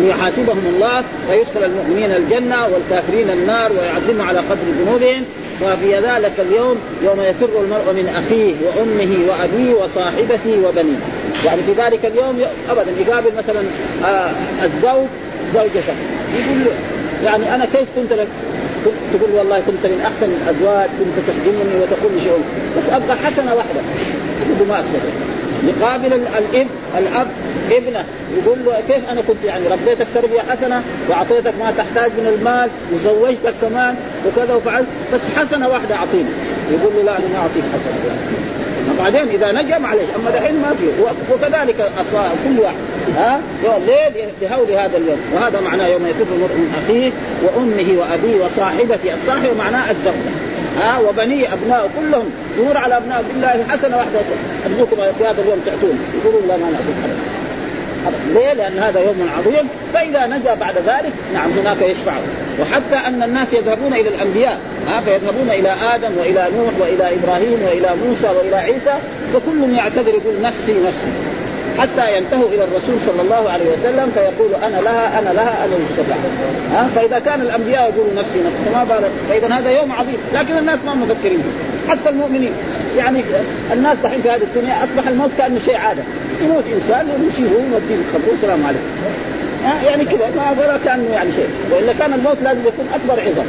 ليحاسبهم 0.00 0.66
الله 0.66 1.02
فيدخل 1.28 1.64
المؤمنين 1.64 2.12
الجنة 2.12 2.56
والكافرين 2.66 3.30
النار 3.30 3.72
ويعذبهم 3.72 4.28
على 4.28 4.38
قدر 4.38 4.84
ذنوبهم. 4.84 5.24
وفي 5.62 5.94
ذلك 5.96 6.32
اليوم 6.38 6.76
يوم 7.04 7.20
يفر 7.20 7.48
المرء 7.60 7.92
من 7.92 8.08
أخيه 8.16 8.54
وأمه 8.66 9.16
وأبيه 9.28 9.74
وصاحبته 9.74 10.68
وبنيه. 10.68 10.98
يعني 11.44 11.62
في 11.62 11.72
ذلك 11.72 12.04
اليوم 12.06 12.40
ابدا 12.70 12.90
يقابل 13.06 13.30
مثلا 13.38 13.62
آه 14.04 14.30
الزوج 14.64 15.08
زوجته. 15.54 15.94
يقول 16.38 16.58
له 16.64 16.72
يعني 17.24 17.54
أنا 17.54 17.64
كيف 17.64 17.88
كنت 17.96 18.12
لك؟ 18.12 18.28
تقول 19.14 19.30
والله 19.34 19.60
كنت 19.60 19.86
من 19.86 20.00
أحسن 20.00 20.28
الأزواج 20.32 20.88
كنت 20.98 21.16
تخدمني 21.28 21.74
وتقول 21.82 22.12
لي 22.14 22.20
شيء. 22.20 22.38
بس 22.78 22.92
ابقى 22.92 23.16
حسنة 23.16 23.54
واحدة. 23.54 23.80
تقول 24.40 24.68
ما 24.68 24.80
استطيع 24.80 25.14
يقابل 25.68 26.12
الاب 26.12 26.66
الأب 26.98 27.26
ابنه. 27.70 28.04
يقول 28.38 28.58
له 28.64 28.80
كيف 28.88 29.10
أنا 29.12 29.20
كنت؟ 29.28 29.44
يعني 29.44 29.68
ربيتك 29.68 30.06
تربية 30.14 30.40
حسنة 30.50 30.82
وأعطيتك 31.08 31.54
ما 31.60 31.72
تحتاج 31.78 32.10
من 32.18 32.26
المال 32.38 32.68
وزوجتك 32.92 33.54
كمان 33.60 33.94
وكذا 34.26 34.54
وفعلت 34.54 34.86
بس 35.14 35.20
حسنة 35.36 35.68
واحدة 35.68 35.94
أعطيني. 35.94 36.30
يقول 36.70 36.92
له 36.96 37.02
لا 37.02 37.18
أنا 37.18 37.28
ما 37.32 37.38
أعطيك 37.38 37.64
حسنة. 37.74 38.16
بعدين 38.98 39.28
إذا 39.28 39.52
نجا 39.52 39.78
معلش 39.78 40.08
أما 40.16 40.30
دحين 40.30 40.54
ما 40.54 40.74
في. 40.74 40.86
وكذلك 41.32 41.76
كل 42.44 42.60
واحد. 42.60 42.74
ها؟ 43.16 43.40
ليه؟ 43.86 44.28
لهول 44.42 44.70
هذا 44.70 44.96
اليوم. 44.96 45.18
وهذا 45.34 45.60
معناه 45.60 45.86
يوم 45.86 46.06
يفر 46.06 46.24
المرء 46.34 46.54
من 46.54 46.82
أخيه 46.84 47.10
وأمه 47.42 48.00
وأبيه 48.00 48.44
وصاحبته 48.44 49.14
الصاحبه 49.14 49.54
معناه 49.58 49.90
الزوجة. 49.90 50.34
ها؟ 50.80 50.98
وبني 50.98 51.52
أبناء 51.52 51.90
كلهم. 51.98 52.30
يمر 52.58 52.76
على 52.76 52.96
أبناء 52.96 53.24
بالله 53.32 53.64
حسنة 53.68 53.96
واحدة 53.96 54.20
ارجوكم 54.66 54.96
في 55.18 55.24
هذا 55.24 55.42
اليوم 55.42 55.60
تعطون 55.66 55.98
يقولون 56.20 56.48
لا 56.48 56.56
ما 56.56 56.70
نعطيك 56.70 57.16
ليه؟ 58.34 58.52
لأن 58.52 58.78
هذا 58.78 59.00
يوم 59.00 59.30
عظيم. 59.38 59.68
فإذا 59.94 60.26
نجا 60.26 60.54
بعد 60.54 60.76
ذلك 60.76 61.12
نعم 61.34 61.50
هناك 61.50 61.82
يشفع. 61.82 62.12
وحتى 62.60 63.08
أن 63.08 63.22
الناس 63.22 63.52
يذهبون 63.52 63.94
إلى 63.94 64.08
الأنبياء. 64.08 64.58
ها؟ 64.86 65.00
فيذهبون 65.00 65.50
إلى 65.50 65.68
آدم 65.94 66.10
وإلى 66.18 66.48
نوح 66.56 66.72
وإلى 66.80 67.14
إبراهيم 67.14 67.58
وإلى 67.66 67.88
موسى 68.06 68.26
وإلى 68.26 68.56
عيسى. 68.56 68.94
فكل 69.32 69.74
يعتذر 69.74 70.08
يقول 70.08 70.42
نفسي 70.42 70.74
نفسي. 70.86 71.08
حتى 71.78 72.16
ينتهوا 72.16 72.48
إلى 72.48 72.64
الرسول 72.64 72.96
صلى 73.06 73.22
الله 73.22 73.50
عليه 73.50 73.72
وسلم 73.72 74.10
فيقول 74.14 74.54
أنا 74.62 74.76
لها 74.80 75.18
أنا 75.18 75.28
لها 75.28 75.64
أنا 75.64 75.76
المستطاع 75.76 76.16
ها؟ 76.72 76.88
فإذا 76.94 77.18
كان 77.18 77.40
الأنبياء 77.40 77.82
يقولوا 77.82 78.12
نفسي 78.12 78.38
نفسي 78.46 78.58
فما 78.66 78.84
بالك؟ 78.84 79.10
فإذا 79.28 79.54
هذا 79.54 79.70
يوم 79.70 79.92
عظيم 79.92 80.16
لكن 80.34 80.58
الناس 80.58 80.78
ما 80.86 80.94
مفكرين 80.94 81.42
حتى 81.88 82.08
المؤمنين 82.08 82.52
يعني 82.96 83.24
الناس 83.72 83.98
دحين 84.04 84.22
في 84.22 84.30
هذه 84.30 84.42
الدنيا 84.42 84.84
أصبح 84.84 85.08
الموت 85.08 85.30
كأنه 85.38 85.60
شيء 85.66 85.76
عادة. 85.76 86.02
يموت 86.42 86.64
إنسان 86.74 87.10
ويمشي 87.10 87.42
هو 87.42 87.58
يوديه 87.58 88.02
الخبر 88.06 88.30
والسلام 88.30 88.66
عليكم 88.66 88.84
يعني 89.86 90.04
كذا 90.04 90.30
ما 90.36 90.50
ولا 90.50 90.78
كأنه 90.84 91.10
يعني 91.12 91.32
شيء. 91.32 91.48
وإلا 91.70 91.92
كان 91.98 92.12
الموت 92.12 92.36
لازم 92.42 92.60
يكون 92.60 92.86
أكبر 92.94 93.22
عظم. 93.22 93.46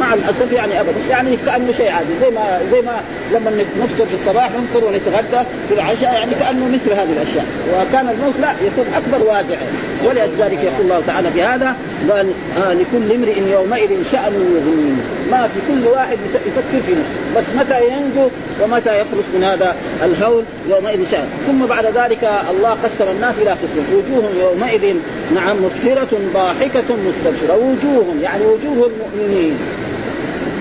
مع 0.00 0.14
الأسف 0.14 0.52
يعني 0.52 0.80
ابدا. 0.80 0.94
يعني 1.10 1.36
كأنه 1.46 1.72
شيء 1.76 1.90
عادي. 1.90 2.08
زي 2.20 2.30
ما 2.30 2.60
زي 2.72 2.80
ما 2.80 3.00
لما 3.32 3.64
نفطر 3.80 4.06
في 4.06 4.14
الصباح 4.14 4.50
نفطر 4.50 4.84
ونتغدى 4.84 5.44
في 5.68 5.74
العشاء 5.74 6.12
يعني 6.12 6.32
كأنه 6.40 6.68
مثل 6.68 6.92
هذه 6.92 7.12
الأشياء. 7.12 7.46
وكان 7.68 8.08
الموت 8.08 8.34
لا 8.40 8.50
يكون 8.66 8.84
أكبر 8.94 9.26
وازع. 9.26 9.56
ولذلك 10.04 10.58
يقول 10.64 10.80
الله 10.80 11.02
تعالى 11.06 11.30
في 11.30 11.42
هذا 11.42 11.76
قال 12.10 12.30
آه 12.58 12.72
لكل 12.72 13.12
امرئ 13.12 13.38
يومئذ 13.52 13.90
شأن 14.12 14.32
يغنيه 14.32 15.02
ما 15.30 15.48
في 15.48 15.60
كل 15.68 15.88
واحد 15.88 16.18
يفكر 16.46 16.80
في 16.86 16.92
نفسه. 16.92 17.36
بس 17.36 17.44
متى 17.58 17.86
ينجو 17.86 18.28
ومتى 18.62 19.00
يخلص 19.00 19.26
من 19.34 19.44
هذا 19.44 19.76
الهول 20.04 20.44
يومئذ 20.70 21.10
شأن. 21.10 21.28
ثم 21.46 21.66
بعد 21.66 21.84
ذلك 21.84 22.30
الله 22.50 22.70
قسم 22.70 23.04
الناس 23.16 23.38
إلى 23.38 23.50
قسم. 23.50 23.84
وجوه 23.92 24.30
يومئذ 24.40 24.96
نعم 25.34 25.56
مسفرة 25.64 26.18
ضاحكة 26.34 26.96
مستبشرة. 27.08 27.54
وجوه 27.54 28.14
يعني 28.22 28.44
وجوه 28.44 28.90
المؤمنين. 28.90 29.58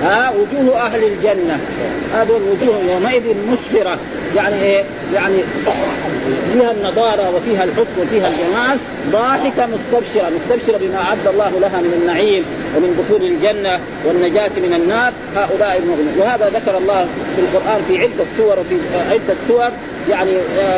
ها 0.03 0.29
وجوه 0.29 0.81
أهل 0.81 1.03
الجنة. 1.03 1.59
هذه 2.13 2.37
الوجوه 2.37 2.91
يومئذ 2.91 3.23
مسفرة. 3.51 3.97
يعني 4.35 4.63
إيه؟ 4.63 4.83
يعني 5.13 5.37
فيها 6.53 6.71
النضارة 6.71 7.35
وفيها 7.35 7.63
الحسن 7.63 8.01
وفيها 8.01 8.27
الجمال. 8.27 8.77
ضاحكة 9.11 9.65
مستبشرة. 9.65 10.29
مستبشرة 10.29 10.77
بما 10.77 11.01
أعد 11.01 11.27
الله 11.27 11.51
لها 11.59 11.81
من 11.81 11.99
النعيم 12.01 12.43
ومن 12.77 13.03
دخول 13.05 13.27
الجنة 13.27 13.79
والنجاة 14.05 14.51
من 14.57 14.73
النار. 14.73 15.13
هؤلاء 15.35 15.77
المؤمنون. 15.77 16.15
وهذا 16.19 16.49
ذكر 16.49 16.77
الله 16.77 17.07
في 17.35 17.41
القرآن 17.41 17.81
في 17.87 18.01
عدة 18.01 18.25
سور 18.37 18.59
وفي 18.59 18.75
عدة 19.11 19.35
سور. 19.47 19.69
يعني 20.09 20.31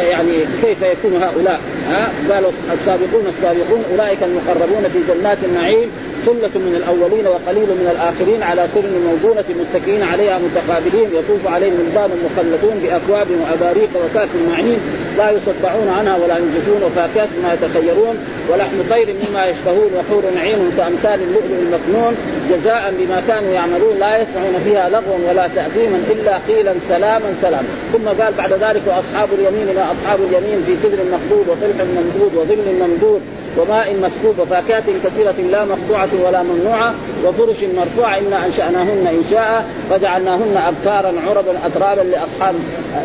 يعني 0.09 0.33
كيف 0.63 0.81
يكون 0.81 1.23
هؤلاء؟ 1.23 1.59
ها؟ 1.89 2.07
قالوا 2.33 2.51
السابقون 2.73 3.27
السابقون 3.27 3.83
أولئك 3.91 4.19
المقربون 4.23 4.89
في 4.93 4.99
جنات 5.13 5.37
النعيم. 5.43 5.91
ثلة 6.27 6.55
من 6.67 6.75
الأولين 6.75 7.27
وقليل 7.27 7.69
من 7.81 7.87
الآخرين 7.95 8.43
على 8.43 8.67
سر 8.73 8.89
موضونة 9.07 9.47
متكئين 9.61 10.03
عليها 10.03 10.39
متقابلين 10.45 11.09
يطوف 11.19 11.47
عليهم 11.53 11.75
ولدان 11.79 12.09
مخلدون 12.25 12.75
بأكواب 12.83 13.27
وأباريق 13.41 13.89
وكأس 14.01 14.29
معين 14.49 14.79
لا 15.17 15.31
يصدعون 15.31 15.87
عنها 15.97 16.15
ولا 16.17 16.37
ينجزون 16.37 16.81
وفاكهة 16.83 17.27
ما 17.43 17.53
يتخيرون 17.53 18.15
ولحم 18.49 18.77
طير 18.89 19.15
مما 19.21 19.45
يشتهون 19.45 19.91
وحور 19.97 20.23
نعيم 20.35 20.71
كأمثال 20.77 21.19
اللؤلؤ 21.27 21.59
المكنون 21.65 22.13
جزاء 22.49 22.93
بما 22.99 23.23
كانوا 23.27 23.51
يعملون 23.53 23.95
لا 23.99 24.21
يسمعون 24.21 24.55
فيها 24.63 24.89
لغوا 24.89 25.19
ولا 25.29 25.49
تأثيما 25.55 25.99
إلا 26.11 26.39
قيلا 26.47 26.73
سلاما 26.89 27.29
سلاما. 27.41 27.69
ثم 27.93 28.23
قال 28.23 28.33
بعد 28.37 28.53
ذلك 28.53 28.81
وأصحاب 28.87 29.29
اليمين 29.37 29.75
ما 29.75 29.85
أصحاب 29.91 30.19
اليمين 30.29 30.63
في 30.67 30.73
سدر 30.83 30.99
مخضود 31.13 31.45
وطلح 31.49 31.77
ممدود 31.97 32.31
وظل 32.35 32.63
ممدود 32.81 33.21
وماء 33.57 33.95
مسكوب 33.95 34.39
وفاكهة 34.39 34.83
كثيرة 35.05 35.35
لا 35.51 35.65
مقطوعة 35.65 36.09
ولا 36.25 36.43
ممنوعة 36.43 36.93
وفرش 37.25 37.63
مرفوعة 37.77 38.17
إنا 38.17 38.45
أنشأناهن 38.45 39.07
إنشاء 39.07 39.65
فجعلناهن 39.89 40.57
أبكارا 40.57 41.13
عربا 41.27 41.65
أترابا 41.65 42.01
لأصحاب 42.01 42.55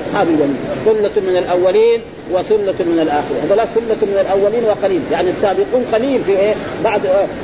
أصحاب 0.06 0.28
اليمين. 0.28 0.56
ثلة 0.84 1.22
من 1.30 1.36
الأولين 1.36 2.00
وثلة 2.32 2.74
من 2.80 2.98
الآخرين. 3.02 3.42
هذول 3.44 3.68
ثلة 3.74 4.08
من 4.12 4.18
الأولين 4.20 4.64
وقليل. 4.64 5.00
يعني 5.12 5.30
السابقون 5.30 5.84
قليل 5.92 6.22
في 6.22 6.38
إيه؟ 6.38 6.54
بعد 6.84 7.00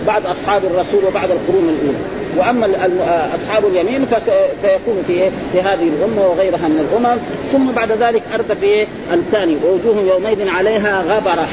بعد 0.06 0.26
أصحاب 0.26 0.64
الرسول 0.64 1.04
وبعد 1.04 1.30
القرون 1.30 1.68
الأولى. 1.68 1.98
وأما 2.36 2.66
أصحاب 3.34 3.64
اليمين 3.66 4.06
فيكون 4.62 5.02
في 5.06 5.12
إيه؟ 5.12 5.30
في 5.52 5.60
هذه 5.60 5.88
الأمة 5.88 6.26
وغيرها 6.26 6.68
من 6.68 6.88
الأمم. 6.90 7.18
ثم 7.52 7.72
بعد 7.72 7.92
ذلك 7.92 8.22
أرد 8.34 8.62
إيه؟ 8.62 8.86
الثاني. 9.12 9.56
ووجوه 9.64 10.14
يومئذ 10.14 10.48
عليها 10.48 11.02
غبرة. 11.02 11.48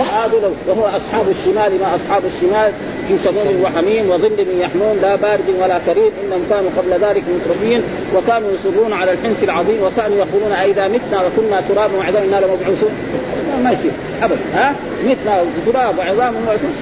هذا 0.00 0.50
وهو 0.68 0.86
أصحاب 0.86 1.28
الشمال 1.28 1.80
ما 1.80 1.94
أصحاب 1.94 2.22
الشمال 2.24 2.72
في 3.08 3.18
سموم 3.18 3.62
وحميم 3.62 4.10
وظل 4.10 4.30
من 4.30 4.58
يحمون 4.60 4.98
لا 5.02 5.16
بارد 5.16 5.48
ولا 5.60 5.78
كريم 5.86 6.10
إنهم 6.24 6.42
كانوا 6.50 6.70
قبل 6.78 6.90
ذلك 7.06 7.22
مترفين 7.28 7.82
وكانوا 8.16 8.50
يصرون 8.52 8.92
على 8.92 9.12
الحنس 9.12 9.42
العظيم 9.42 9.82
وكانوا 9.82 10.16
يقولون 10.16 10.52
اذا 10.52 10.88
متنا 10.88 11.22
وكنا 11.26 11.60
ترابا 11.60 11.96
وعظاما 11.98 12.26
لمبعوثون. 12.26 12.90
ما 13.64 13.70
يصير 13.72 13.90
أبدا 14.22 14.40
ها؟ 14.54 14.74
متنا 15.04 15.44
تراب 15.66 15.98
وعظام 15.98 16.34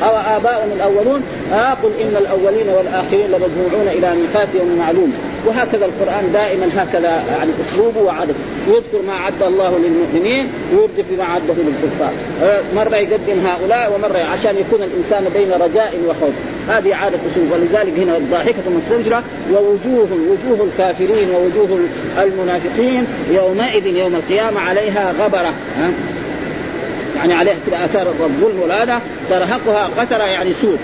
أو 0.03 0.37
اباؤنا 0.37 0.75
الأولون؟ 0.75 1.23
ها 1.53 1.77
قل 1.83 1.91
إن 2.03 2.17
الأولين 2.17 2.69
والآخرين 2.69 3.27
لمجموعون 3.27 3.89
إلى 3.89 4.15
ميقات 4.15 4.49
يوم 4.55 4.79
معلوم. 4.79 5.13
وهكذا 5.47 5.87
القرآن 5.87 6.33
دائما 6.33 6.69
هكذا 6.77 7.09
يعني 7.09 7.51
أسلوبه 7.61 8.01
وعدده 8.01 8.35
يذكر 8.69 9.07
ما 9.07 9.13
اعد 9.13 9.43
الله 9.43 9.79
للمؤمنين 9.79 10.49
ويردف 10.73 11.05
بما 11.11 11.25
اعده 11.25 11.55
للكفار. 11.55 12.13
مرة 12.77 12.97
يقدم 12.97 13.47
هؤلاء 13.47 13.93
ومرة 13.95 14.19
عشان 14.19 14.55
يكون 14.57 14.83
الإنسان 14.83 15.25
بين 15.35 15.53
رجاء 15.53 15.95
وخوف. 16.09 16.35
هذه 16.69 16.95
عادة 16.95 17.19
أسلوب. 17.33 17.53
ولذلك 17.53 17.99
هنا 17.99 18.17
الضاحكة 18.17 18.71
مستنجرة 18.77 19.23
ووجوه 19.53 20.09
وجوه 20.13 20.67
الكافرين 20.67 21.31
ووجوه 21.35 21.79
المنافقين 22.23 23.07
يومئذ 23.31 23.87
يوم 23.87 24.15
القيامة 24.15 24.61
عليها 24.61 25.13
غبرة. 25.21 25.53
يعني 27.21 27.35
عليها 27.35 27.55
كذا 27.67 27.85
اثار 27.85 28.07
الظلم 28.21 28.61
والهذا 28.61 29.01
ترهقها 29.31 29.91
قترة 29.99 30.25
يعني 30.25 30.53
سود. 30.55 30.79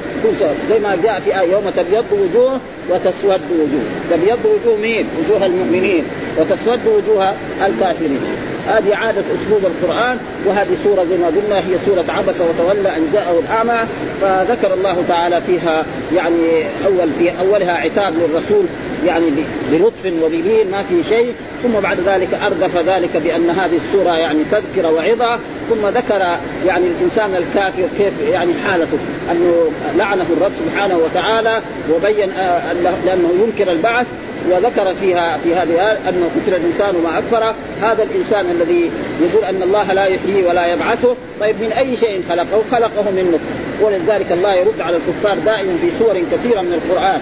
زي 0.71 0.79
ما 0.79 0.97
جاء 1.03 1.21
في 1.25 1.41
آية 1.41 1.53
يوم 1.53 1.71
تبيض 1.77 2.05
وجوه 2.13 2.61
وتسود 2.91 3.41
وجوه. 3.51 3.85
تبيض 4.11 4.39
وجوه 4.45 4.77
مين؟ 4.77 5.07
وجوه 5.19 5.47
المؤمنين. 5.47 6.05
وتسود 6.39 6.81
وجوه 6.87 7.33
الكافرين. 7.67 8.21
هذه 8.67 8.97
عادة 8.97 9.21
أسلوب 9.21 9.61
القرآن 9.65 10.19
وهذه 10.47 10.77
سورة 10.85 11.05
زي 11.05 11.17
ما 11.17 11.27
قلنا 11.27 11.59
هي 11.59 11.79
سورة 11.87 12.05
عبس 12.19 12.35
وتولى 12.41 12.89
أن 12.97 13.11
جاءه 13.13 13.39
الأعمى 13.39 13.89
فذكر 14.21 14.75
الله 14.75 14.97
تعالى 15.09 15.41
فيها 15.41 15.85
يعني 16.15 16.65
أول 16.87 17.09
في 17.19 17.31
أولها 17.41 17.73
عتاب 17.73 18.15
للرسول 18.15 18.65
يعني 19.07 19.27
بلطف 19.73 20.13
وبلين 20.23 20.71
ما 20.71 20.83
في 20.83 21.09
شيء. 21.09 21.35
ثم 21.63 21.81
بعد 21.81 22.01
ذلك 22.01 22.29
أردف 22.47 22.77
ذلك 22.77 23.17
بأن 23.17 23.51
هذه 23.51 23.77
السورة 23.77 24.17
يعني 24.17 24.39
تذكرة 24.51 24.93
وعظة. 24.93 25.41
ثم 25.71 25.87
ذكر 25.89 26.39
يعني 26.67 26.85
الإنسان 26.87 27.35
الكافر 27.35 27.89
كيف 27.99 28.13
يعني 28.33 28.53
حالته 28.67 28.99
أنه 29.33 29.71
لعنه 29.97 30.27
الرب 30.37 30.53
سبحانه 30.67 30.99
وتعالى 30.99 31.61
وبين 31.95 32.31
آه، 32.31 32.73
لأنه 33.07 33.31
ينكر 33.45 33.73
البعث. 33.73 34.07
وذكر 34.51 34.95
فيها 34.95 35.39
في 35.39 35.55
هذه 35.55 35.99
انه 36.09 36.31
قتل 36.37 36.55
الإنسان 36.55 36.95
ما 37.05 37.19
اكفر 37.19 37.55
هذا 37.83 38.03
الإنسان 38.03 38.51
الذي 38.51 38.91
يقول 39.21 39.45
أن 39.45 39.63
الله 39.63 39.93
لا 39.93 40.05
يحيي 40.05 40.47
ولا 40.47 40.67
يبعثه. 40.67 41.15
طيب 41.41 41.57
من 41.61 41.73
أي 41.73 41.97
شيء 41.97 42.23
خلقه؟ 42.29 42.63
خلقه 42.71 43.11
من 43.11 43.31
نطفه 43.33 43.85
ولذلك 43.87 44.33
الله 44.33 44.55
يرد 44.55 44.81
على 44.81 44.97
الكفار 44.97 45.39
دائما 45.39 45.79
في 45.81 45.91
سور 45.99 46.23
كثيرة 46.33 46.61
من 46.61 46.73
القرآن. 46.73 47.21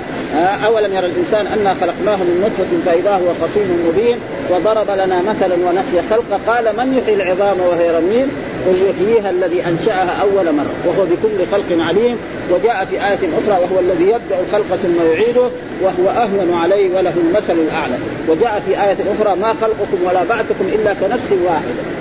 أولم 0.65 0.95
يرى 0.95 1.07
الإنسان 1.07 1.47
أنا 1.47 1.75
خلقناه 1.81 2.17
من 2.17 2.41
نطفة 2.47 2.91
فإذا 2.93 3.11
هو 3.11 3.47
خصيم 3.47 3.89
مبين 3.89 4.17
وضرب 4.51 4.91
لنا 4.91 5.23
مثلا 5.23 5.55
ونسي 5.55 6.09
خلقه. 6.11 6.41
قال 6.47 6.77
من 6.77 6.99
يحيي 6.99 7.15
العظام 7.15 7.61
وهي 7.61 7.91
رميم؟ 7.91 8.31
قل 8.67 8.75
يحييها 8.91 9.31
الذي 9.31 9.67
أنشأها 9.69 10.23
أول 10.23 10.53
مرة 10.53 10.75
وهو 10.87 11.05
بكل 11.05 11.47
خلق 11.53 11.85
عليم 11.87 12.17
وجاء 12.51 12.85
في 12.85 12.97
آية 12.97 13.19
أخرى 13.39 13.63
وهو 13.63 13.81
الذي 13.81 14.05
يبدأ 14.05 14.41
الخلق 14.41 14.77
ثم 14.77 15.13
يعيده 15.13 15.49
وهو 15.83 16.09
أهون 16.09 16.59
عليه 16.63 16.97
وله 16.97 17.15
المثل 17.17 17.53
الأعلى. 17.53 17.95
وجاء 18.29 18.63
في 18.67 18.73
آية 18.73 18.97
أخرى 19.15 19.37
ما 19.37 19.55
خلقكم 19.61 19.99
ولا 20.07 20.25
بعثكم 20.25 20.65
إلا 20.75 20.95
كنفس 20.95 21.33
واحدة. 21.45 21.94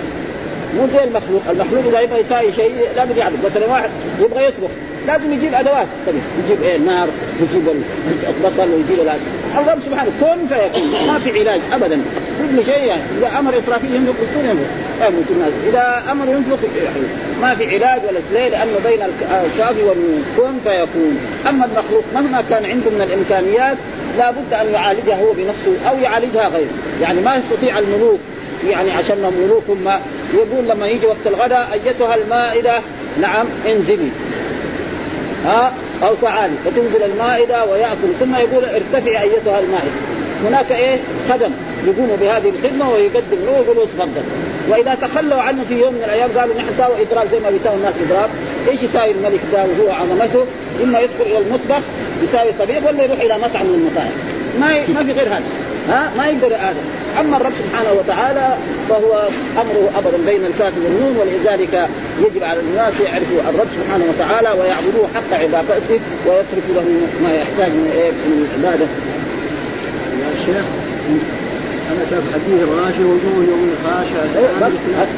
مو 0.78 0.88
زي 0.94 1.04
المخلوق، 1.04 1.42
المخلوق 1.50 1.84
إذا 1.88 2.00
يبغى 2.00 2.20
يساوي 2.20 2.52
شيء 2.52 2.74
لازم 2.96 3.18
يعرف. 3.18 3.46
مثلا 3.46 3.66
واحد 3.66 3.90
يبغى 4.20 4.46
يطبخ 4.46 4.70
لازم 5.08 5.34
يجيب 5.34 5.54
أدوات. 5.54 5.88
طيب 6.08 6.16
يجيب 6.46 6.64
إيه؟ 6.64 6.76
النار 6.76 7.08
يجيب 7.42 7.68
البصل 8.28 8.70
ويجيب 8.74 9.00
الأدوات. 9.00 9.20
الله 9.60 9.76
سبحانه 9.86 10.12
كن 10.22 10.48
فيكون. 10.48 11.08
ما 11.08 11.20
في 11.20 11.40
علاج 11.40 11.60
ابدا. 11.74 12.02
كل 12.40 12.66
شيء 12.66 12.84
يعني. 12.84 13.02
إذا 13.20 13.40
أمر 13.40 13.58
إسرافيل 13.58 13.96
ينفق 13.96 14.14
بالسور 14.20 14.44
ينفق 14.46 15.32
الناس. 15.32 15.54
إذا 15.70 16.04
أمر 16.12 16.26
ينفق 16.28 16.60
يعني 16.84 17.08
ما 17.42 17.54
في 17.54 17.76
علاج 17.76 18.02
ولا 18.10 18.20
ليه؟ 18.34 18.50
لأنه 18.50 18.80
بين 18.86 19.02
الكاف 19.02 19.76
والنون 19.86 20.24
كن 20.38 20.70
فيكون. 20.72 21.20
أما 21.50 21.66
المخلوق 21.66 22.04
مهما 22.16 22.44
كان 22.50 22.66
عنده 22.66 22.90
من 22.90 23.02
الإمكانيات 23.02 23.78
لابد 24.18 24.54
أن 24.54 24.74
يعالجها 24.74 25.22
هو 25.22 25.34
بنفسه 25.34 25.90
أو 25.90 25.98
يعالجها 25.98 26.48
غيره. 26.48 26.74
يعني 27.02 27.22
ما 27.22 27.36
يستطيع 27.36 27.80
الملوك 27.80 28.20
يعني 28.70 28.92
عشان 28.92 29.32
ملوك 29.46 29.64
هم 29.70 30.00
يقول 30.34 30.68
لما 30.68 30.88
يجي 30.88 31.06
وقت 31.06 31.28
الغداء 31.28 31.70
أيتها 31.74 32.16
المائدة؟ 32.16 32.82
نعم 33.22 33.46
انزلي. 33.68 34.10
ها؟ 35.46 35.74
أو 36.04 36.16
تعالي. 36.22 36.54
فتنزل 36.66 37.04
المائدة 37.04 37.66
ويأكل. 37.66 38.14
ثم 38.20 38.36
يقول 38.36 38.66
ارتفعي 38.66 39.22
أيتها 39.22 39.60
المائدة. 39.60 39.92
هناك 40.48 40.72
إيه؟ 40.72 40.98
خدم 41.30 41.52
يقوموا 41.86 42.18
بهذه 42.22 42.50
الخدمة 42.50 42.92
ويقدم 42.92 43.38
له 43.46 43.52
ويقول 43.52 43.88
تفضل. 43.98 44.24
وإذا 44.70 44.98
تخلوا 45.02 45.42
عنه 45.42 45.64
في 45.70 45.80
يوم 45.80 45.94
من 45.94 46.04
الأيام 46.06 46.30
قالوا 46.38 46.56
نحن 46.56 46.68
ساووا 46.78 46.96
اضراب 47.02 47.28
زي 47.32 47.40
ما 47.40 47.50
بيساوي 47.50 47.76
الناس 47.76 47.94
اضراب 48.08 48.30
إيش 48.72 48.84
يساوي 48.84 49.12
الملك 49.12 49.42
ده 49.52 49.64
وهو 49.64 49.92
عظمته؟ 49.92 50.46
إما 50.84 51.00
يدخل 51.00 51.22
إلى 51.26 51.38
المطبخ 51.38 51.84
يساوي 52.24 52.52
طبيب 52.60 52.86
ولا 52.86 53.04
يروح 53.04 53.20
إلى 53.20 53.38
مطعم 53.38 53.66
من 53.66 53.74
المطاعم 53.74 54.12
ما 54.60 54.68
ما 54.96 55.04
في 55.04 55.20
غير 55.20 55.28
هذا. 55.28 55.44
ها؟ 55.90 56.12
ما 56.18 56.28
يقدر 56.28 56.56
هذا. 56.56 56.84
أما 57.20 57.38
الرب 57.38 57.52
سبحانه 57.52 57.92
وتعالى 58.00 58.58
فهو 58.90 59.28
أمره 59.62 59.92
أبدا 59.98 60.18
بين 60.26 60.46
الكاف 60.46 60.74
والنون 60.84 61.18
ولذلك 61.18 61.88
يجب 62.20 62.44
على 62.44 62.60
الناس 62.60 62.94
يعرفوا 63.02 63.40
الرب 63.50 63.68
سبحانه 63.78 64.06
وتعالى 64.10 64.50
ويعبدوه 64.60 65.08
حق 65.16 65.40
عبادته 65.40 66.00
ويصرفوا 66.26 66.76
له 66.76 66.86
ما 67.24 67.34
يحتاج 67.34 67.72
من 67.72 68.48
العباده. 68.50 68.86
يا 70.20 70.46
شيخ 70.46 70.66
أنا 71.94 72.06
شاف 72.10 72.24
حديث 72.34 72.62
غاشي 72.78 73.04
وجوه 73.04 73.40
يوم 73.50 73.72
خاشعه 73.84 74.26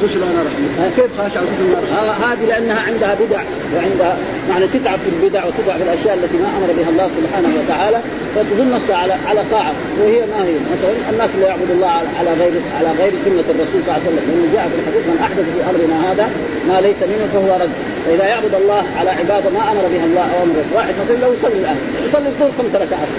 تصل 0.02 0.22
أنا 0.30 0.40
رحمة 0.46 0.90
كيف 0.96 1.10
خاشعه 1.18 1.44
تصل 1.44 1.96
آه 1.96 2.12
هذه 2.26 2.44
لأنها 2.46 2.80
عندها 2.80 3.14
بدع 3.14 3.42
وعندها 3.74 4.16
معنى 4.48 4.66
تتعب 4.68 4.98
في 4.98 5.10
البدع 5.14 5.44
وتتعب 5.46 5.76
في 5.78 5.82
الأشياء 5.82 6.14
التي 6.14 6.36
ما 6.36 6.48
أمر 6.58 6.72
بها 6.78 6.90
الله 6.90 7.10
سبحانه 7.18 7.48
وتعالى 7.58 8.00
فتظن 8.34 8.70
نفسها 8.74 8.96
على 8.96 9.14
على 9.28 9.42
طاعة 9.50 9.72
وهي 10.00 10.20
ما 10.20 10.44
هي؟ 10.44 10.54
مثلا 10.72 10.92
الناس 11.12 11.30
اللي 11.34 11.46
يعبد 11.46 11.70
الله 11.70 11.88
على 12.18 12.30
غير 12.40 12.52
على 12.78 12.88
غير 13.00 13.12
سنة 13.24 13.46
الرسول 13.54 13.80
صلى 13.82 13.90
الله 13.90 14.00
عليه 14.00 14.06
وسلم. 14.06 14.24
لأنه 14.28 14.52
جاء 14.54 14.68
في 14.68 14.76
الحديث 14.80 15.04
من 15.10 15.18
أحدث 15.26 15.46
في 15.54 15.60
أمرنا 15.70 16.12
هذا 16.12 16.26
ما 16.68 16.80
ليس 16.80 17.00
منه 17.10 17.26
فهو 17.34 17.50
رد. 17.62 17.74
فإذا 18.06 18.24
يعبد 18.24 18.54
الله 18.54 18.82
على 18.98 19.10
عبادة 19.10 19.50
ما 19.50 19.62
أمر 19.72 19.84
بها 19.94 20.04
الله 20.04 20.24
أو 20.32 20.42
أمر 20.42 20.56
واحد 20.74 20.94
مثلا 21.02 21.16
لو 21.16 21.32
يصلي 21.32 21.58
الآن 21.62 21.76
يصلي 22.08 22.28
الظهر 22.28 22.50
خمس 22.58 22.74
ركعات. 22.74 23.10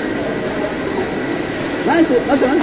ما 1.87 1.99
يصير 1.99 2.19
مثلا 2.31 2.53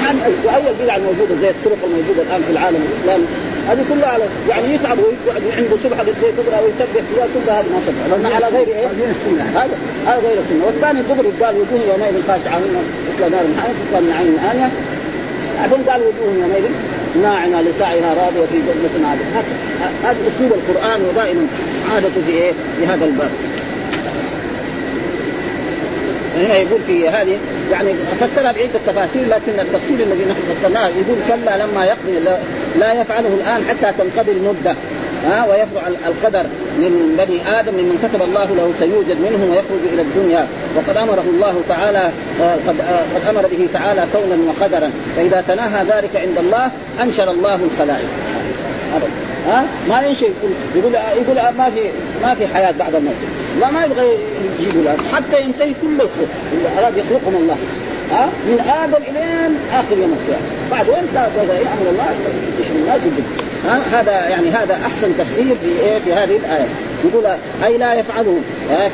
واي 0.45 0.71
البدع 0.71 0.97
الموجوده 0.97 1.35
زي 1.41 1.51
الطرق 1.51 1.79
الموجودة 1.85 2.23
الآن 2.23 2.43
في 2.47 2.53
العالم. 2.53 2.83
الاسلامي 2.89 3.25
هذه 3.69 3.85
كلها 3.91 4.09
على 4.09 4.25
يعني 4.49 4.75
يتعب 4.75 4.99
ويقعد 4.99 5.43
عنده 5.57 5.77
سبحه 5.77 6.01
قد 6.01 6.15
تقرا 6.37 6.61
ويسبح 6.61 7.03
فيها 7.15 7.27
كلها 7.35 7.61
هذه 7.61 7.67
ما 7.75 7.81
صدق 7.87 8.17
لأن 8.17 8.27
على 8.33 8.47
غير 8.47 8.69
إيه؟ 8.69 8.87
هذا 9.55 9.75
هذا 10.07 10.21
غير 10.29 10.39
السنة. 10.39 10.67
والثاني 10.67 11.03
دغري 11.03 11.31
قال 11.43 11.55
وجوه 11.55 11.81
يومئذ 11.93 12.23
خاشعه 12.29 12.59
مثل 12.59 13.31
نار 13.31 13.45
محمد 13.57 13.75
تصلى 13.83 14.01
من 14.01 14.13
عين 14.19 14.39
انيه 14.51 14.71
بعدين 15.59 15.85
قال 15.89 16.01
وجوه 16.01 16.35
يومئذ 16.43 16.65
ناعمه 17.23 17.63
لسعيها 17.63 18.15
راضية 18.15 18.47
في 18.53 18.59
جنة 18.59 19.09
عاليه 19.09 19.25
هذا 20.05 20.19
أسلوب 20.29 20.53
القرآن 20.53 21.01
ودائما 21.05 21.47
عادته 21.95 22.21
في 22.27 22.33
إيه؟ 22.33 22.53
في 22.53 22.87
هذا 22.87 23.05
الباب. 23.05 23.31
هنا 26.37 26.57
يقول 26.57 26.81
في 26.87 27.09
هذه 27.09 27.39
يعني 27.71 27.95
فسرها 28.21 28.53
بعدة 28.53 28.81
تفاسير 28.87 29.27
لكن 29.29 29.61
التفسير 29.61 30.01
الذي 30.01 30.25
نحن 30.25 30.41
فسرناه 30.55 30.89
يقول 30.89 31.19
كلا 31.29 31.67
لما 31.67 31.85
يقضي 31.85 32.19
لا, 32.79 32.93
يفعله 32.93 33.29
الآن 33.29 33.65
حتى 33.69 33.93
تنقضي 33.99 34.33
المدة 34.33 34.75
ها 35.27 35.47
ويفعل 35.47 35.95
القدر 36.07 36.47
من 36.79 37.15
بني 37.19 37.61
آدم 37.61 37.75
ممن 37.75 37.99
كتب 38.03 38.23
الله 38.23 38.45
له 38.45 38.73
سيوجد 38.79 39.21
منهم 39.21 39.51
ويخرج 39.51 39.93
إلى 39.93 40.03
الدنيا. 40.03 40.47
وقد 40.77 40.97
أمره 40.97 41.25
الله 41.31 41.55
تعالى 41.69 42.11
آه، 42.43 42.57
قد 42.69 42.81
آه، 42.81 43.03
قد 43.15 43.37
أمر 43.37 43.47
به 43.47 43.69
تعالى 43.73 44.07
كونا 44.13 44.37
وقدرا. 44.49 44.91
فإذا 45.17 45.45
تناهى 45.49 45.85
ذلك 45.85 46.17
عند 46.17 46.39
الله 46.39 46.71
أنشر 47.01 47.31
الله 47.31 47.55
الخلائق. 47.55 48.09
ها 49.47 49.65
ما 49.89 50.03
ينشئ 50.03 50.31
يقول 50.77 50.95
يقول 50.95 51.55
ما 51.59 51.71
في 51.75 51.81
ما 52.23 52.35
في 52.35 52.47
حياة 52.47 52.75
بعد 52.79 52.95
الموت. 52.95 53.44
لا 53.61 53.71
ما 53.71 53.85
يبغى 53.85 54.19
يجيبوا 54.61 54.83
الآن. 54.83 54.97
حتى 55.13 55.41
ينتهي 55.41 55.73
كل 55.83 55.95
الخلق 55.95 56.29
اللي 56.53 56.69
اراد 56.79 56.97
يخلقهم 56.97 57.35
الله. 57.43 57.57
ها؟ 58.13 58.29
من 58.47 58.61
آدم 58.61 59.03
الين 59.11 59.59
آخر 59.73 59.99
يوم 59.99 60.13
القيامة. 60.13 60.47
بعد 60.71 60.89
وين 60.89 61.09
أمر 61.67 61.91
الله 61.91 62.15
إيش 62.59 62.71
الناس 62.71 63.01
يجيبوا 63.01 63.45
ها؟ 63.65 64.01
هذا 64.01 64.29
يعني 64.29 64.51
هذا 64.51 64.75
أحسن 64.75 65.19
تفسير 65.19 65.55
في 65.63 65.69
إيه؟ 65.83 65.99
في 65.99 66.13
هذه 66.13 66.37
الآية. 66.37 66.67
يقول 67.09 67.27
أي 67.65 67.79
لا 67.79 67.95
يفعله. 67.95 68.37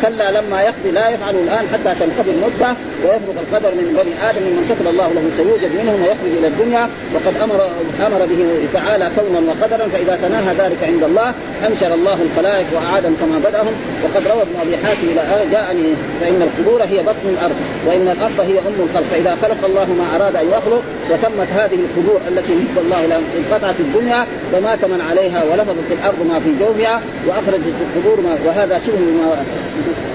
كلا 0.03 0.31
لما 0.31 0.63
يقضي 0.63 0.91
لا 0.91 1.09
يفعله 1.09 1.41
الآن 1.41 1.65
حتى 1.73 1.95
تنقضي 2.01 2.31
المده 2.31 2.75
ويفرق 3.03 3.37
القدر 3.45 3.71
من 3.71 3.87
بني 3.99 4.31
آدم 4.31 4.43
ممن 4.43 4.65
كتب 4.71 4.87
الله 4.91 5.09
له 5.13 5.23
سيوجد 5.37 5.73
منهم 5.81 6.03
ويخرج 6.03 6.33
إلى 6.39 6.47
الدنيا. 6.47 6.89
وقد 7.15 7.35
أمر 7.43 7.69
أمر 8.07 8.27
به 8.27 8.41
تعالى 8.73 9.11
كونا 9.17 9.41
وقدرا 9.51 9.89
فإذا 9.89 10.19
تناهى 10.23 10.55
ذلك 10.59 10.81
عند 10.83 11.05
الله 11.05 11.35
أنشر 11.67 11.95
الله 11.95 12.19
الخلائق 12.27 12.67
وأعادهم 12.75 13.17
كما 13.21 13.39
بدأهم. 13.49 13.75
وقد 14.05 14.23
روى 14.33 14.43
ابن 14.43 14.55
أبي 14.63 14.77
حاتم 14.77 15.07
إلى 15.13 15.23
جاءني 15.53 15.95
فإن 16.21 16.43
القبور 16.43 16.83
هي 16.83 17.03
بطن 17.03 17.27
الأرض 17.35 17.57
وإن 17.87 18.09
الأرض 18.09 18.41
هي 18.41 18.59
أم 18.59 18.77
الخلق. 18.87 19.07
فاذا 19.11 19.37
خلق 19.43 19.65
الله 19.65 19.89
ما 20.01 20.17
أراد 20.17 20.37
أن 20.37 20.49
يخلق 20.49 20.83
وتمت 21.11 21.49
هذه 21.59 21.79
القبور 21.87 22.21
التي 22.29 22.53
نسب 22.53 22.77
الله 22.85 23.07
لها 23.07 23.21
انقطعت 23.39 23.81
الدنيا 23.81 24.27
ومات 24.55 24.85
من 24.85 25.01
عليها 25.11 25.45
ولفظت 25.45 25.93
الأرض 25.93 26.27
ما 26.29 26.41
في 26.41 26.51
جوفها 26.61 27.01
وأخرجت 27.27 27.75
ما 28.07 28.39
وهذا 28.47 28.79
شبه 28.79 28.97
بما, 28.97 29.45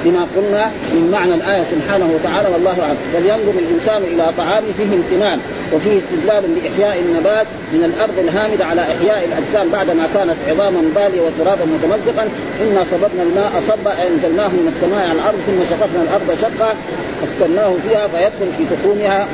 بما 0.05 0.27
قلنا 0.35 0.71
من 0.93 1.09
معنى 1.11 1.33
الآية 1.33 1.63
سبحانه 1.71 2.07
وتعالى 2.15 2.49
والله 2.53 2.81
أعلم. 2.81 2.97
فلينظر 3.13 3.53
الإنسان 3.59 4.01
إلى 4.03 4.33
طعامه 4.37 4.67
فيه 4.77 4.95
امتنان 4.95 5.39
وفيه 5.73 5.99
استدلال 5.99 6.43
لاحياء 6.55 6.99
النبات 6.99 7.47
من 7.73 7.83
الأرض 7.83 8.19
الهامدة 8.19 8.65
على 8.65 8.81
إحياء 8.81 9.25
الأجسام 9.25 9.69
بعدما 9.69 10.07
كانت 10.13 10.35
عظاما 10.49 10.81
بالية 10.95 11.21
وترابا 11.21 11.65
متمزقا. 11.65 12.29
إنا 12.61 12.83
صببنا 12.83 13.23
الماء 13.23 13.51
صبا 13.67 13.93
أنزلناه 14.07 14.47
من 14.47 14.73
السماء 14.75 15.09
على 15.09 15.19
الأرض 15.19 15.39
ثم 15.47 15.59
شققنا 15.69 16.01
الأرض 16.07 16.37
شقا. 16.41 16.75
أسكناه 17.23 17.73
فيها 17.87 18.07
فيدخل 18.07 18.49
في 18.57 18.63
تخومها. 18.75 19.27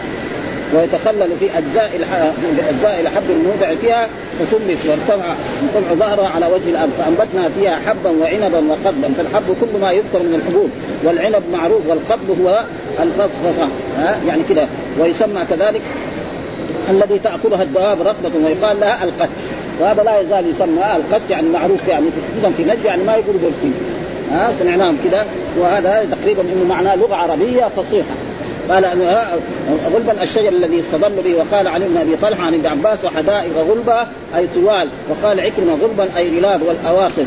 ويتخلل 0.76 1.38
في 1.40 1.58
أجزاء 1.58 1.92
أجزاء 2.70 3.02
الحب 3.02 3.24
الموضع 3.30 3.76
فيها 3.82 4.10
فتمت 4.40 4.78
وارتفع 4.90 5.36
طلع 5.74 5.94
ظهرها 5.94 6.28
على 6.28 6.46
وجه 6.46 6.70
الأرض 6.70 6.90
فأنبتنا 6.98 7.50
فيها 7.50 7.80
حبا 7.86 8.10
وعنبا 8.10 8.58
وقضبا 8.58 9.14
فالحب 9.18 9.56
كل 9.62 9.80
ما 9.82 9.92
يذكر 9.92 10.20
من 10.20 10.34
الحبوب 10.34 10.70
والعنب 11.04 11.44
معروف 11.54 11.82
والقضب 11.88 12.42
هو 12.42 12.64
الفصفصة. 13.04 13.68
ها؟ 13.98 14.18
يعني 14.28 14.44
كذا 14.50 14.68
ويسمى 15.00 15.46
كذلك 15.50 15.82
الذي 16.90 17.20
تأكلها 17.20 17.64
الدواب 17.64 18.02
رطبة 18.02 18.46
ويقال 18.46 18.80
لها 18.80 19.04
القت 19.04 19.30
وهذا 19.82 20.04
لا 20.04 20.20
يزال 20.20 20.50
يسمى 20.50 20.84
القت 20.96 21.22
يعني 21.30 21.50
معروف 21.50 21.88
يعني 21.88 22.06
في 22.42 22.54
في 22.58 22.64
نجد 22.64 22.86
يعني 22.86 23.04
ما 23.04 23.14
يقول 23.14 23.36
برسيم. 23.38 23.74
ها؟ 24.32 24.54
سمعناهم 24.60 24.98
كذا 25.04 25.26
وهذا 25.58 26.08
تقريبا 26.12 26.42
إنه 26.42 26.66
معناه 26.70 26.96
لغة 26.96 27.16
عربية 27.16 27.66
فصيحة. 27.66 28.31
قال 28.72 28.86
غلبا 29.94 30.24
الشجر 30.24 30.50
الذي 30.50 30.80
استظل 30.80 31.22
به 31.24 31.36
وقال 31.36 31.68
علي 31.68 31.86
بن 31.86 31.98
أبي 31.98 32.16
طلحة 32.22 32.44
عن 32.44 32.54
ابن 32.54 32.66
عباس 32.66 33.06
وحدائق 33.06 33.52
غلبة 33.70 34.08
أي 34.36 34.48
طوال. 34.56 34.88
وقال 35.10 35.40
عكرمة 35.40 35.74
غلبا 35.82 36.18
أي 36.18 36.40
غلاب 36.40 36.62
والاواسط 36.62 37.26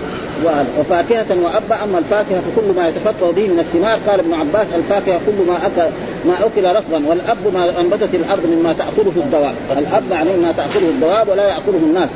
وفاكهة 0.79 1.27
وأبا 1.43 1.85
أما 1.85 1.99
الفاكهة 1.99 2.41
فكل 2.41 2.77
ما 2.77 2.89
يتفقه 2.89 3.33
به 3.33 3.47
من 3.47 3.59
الثمار 3.59 3.99
قال 4.09 4.21
ابن 4.21 4.35
عباس 4.35 4.67
الفاكهة 4.77 5.21
كل 5.27 5.47
ما 5.47 5.67
أكل 5.67 5.91
ما 6.27 6.47
أكل 6.47 6.77
رطبا 6.77 7.09
والأب 7.09 7.39
ما 7.55 7.81
أنبتت 7.81 8.15
الأرض 8.15 8.47
مما 8.47 8.73
تأكله 8.73 9.13
الدواب. 9.17 9.55
الأب 9.79 10.11
يعني 10.11 10.31
ما 10.37 10.53
تأكله 10.53 10.89
الدواب 10.89 11.29
ولا 11.29 11.49
يأكله 11.49 11.81
الناس. 11.83 12.09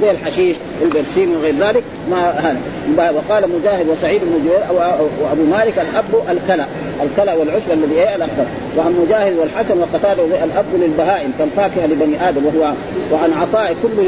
زي 0.00 0.10
الحشيش 0.10 0.56
البرسيم 0.82 1.34
وغير 1.34 1.54
ذلك 1.60 1.82
ما 2.10 2.30
هذا. 2.30 3.10
وقال 3.10 3.44
مجاهد 3.60 3.88
وسعيد 3.88 4.20
بن 4.24 4.38
جبير 4.38 4.78
وابو 5.22 5.44
مالك 5.50 5.74
الأب 5.78 6.04
الكلأ. 6.30 6.66
الكلأ 7.02 7.32
والعشب 7.32 7.72
الذي 7.72 7.94
إيه 7.94 8.14
الاخضر 8.14 8.44
وعن 8.78 8.92
مجاهد 9.06 9.36
والحسن 9.38 9.78
وقتاده 9.78 10.44
الأب 10.44 10.64
للبهائم 10.74 11.32
كالفاكهه 11.38 11.86
لبني 11.86 12.28
آدم 12.28 12.46
وهو 12.46 12.72
وعن 13.12 13.32
عطاء 13.32 13.76
كل 13.82 14.02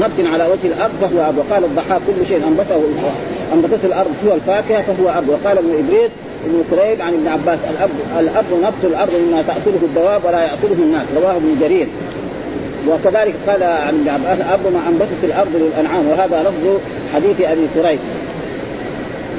نبت 0.00 0.32
على 0.32 0.44
وجه 0.44 0.66
الأرض 0.66 0.92
فهو 1.00 1.28
أب. 1.28 1.38
وقال 1.38 1.64
الضحاك 1.64 2.00
كل 2.06 2.26
شيء 2.26 2.36
انبته 2.36 2.82
أنبتته 3.52 3.86
الأرض 3.86 4.10
سوى 4.22 4.34
الفاكهة 4.34 4.82
فهو 4.82 5.08
أب. 5.18 5.28
وقال 5.28 5.58
ابن 5.58 5.74
ادريس 5.78 6.10
ابن 6.46 6.64
كريب 6.70 7.02
عن 7.02 7.14
ابن 7.14 7.28
عباس. 7.28 7.58
الاب 7.70 7.90
الأب 8.20 8.44
نبت 8.62 8.84
الأرض 8.84 9.12
مما 9.14 9.42
تأكله 9.42 9.78
الدواب 9.82 10.24
ولا 10.24 10.42
يأكله 10.42 10.78
الناس. 10.78 11.06
رواه 11.16 11.36
ابن 11.36 11.56
جرير. 11.60 11.88
وكذلك 12.88 13.34
قال 13.46 13.62
عن 13.62 13.94
ابن 13.94 14.08
عباس 14.08 14.38
اب 14.52 14.72
ما 14.72 14.80
أنبتت 14.88 15.24
الأرض 15.24 15.52
للأنعام. 15.54 16.08
وهذا 16.08 16.42
لفظ 16.42 16.80
حديث 17.14 17.40
أبي 17.40 17.66
كريب. 17.74 17.98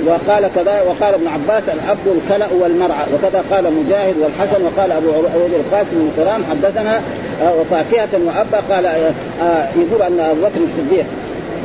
وقال 0.08 0.50
كذا 0.56 0.82
وقال 0.82 1.14
ابن 1.14 1.28
عباس 1.28 1.64
الأب 1.64 1.98
الكلأ 2.06 2.48
والمرعى. 2.62 3.06
وكذا 3.14 3.44
قال 3.52 3.64
مجاهد 3.64 4.16
والحسن 4.22 4.64
وقال 4.64 4.92
أبو 4.92 5.10
عبيد 5.10 5.54
القاسم 5.54 5.92
بن 5.92 6.12
سلام 6.16 6.44
حدثنا 6.52 7.02
آه، 7.42 7.54
وفاكهة 7.62 8.10
وأبا 8.26 8.76
قال 8.76 8.86
آه، 8.86 9.14
آه، 9.42 9.68
يقول 9.76 10.02
أن 10.02 10.20
أبو 10.20 10.42
بكر 10.42 10.62
الصديق. 10.68 11.06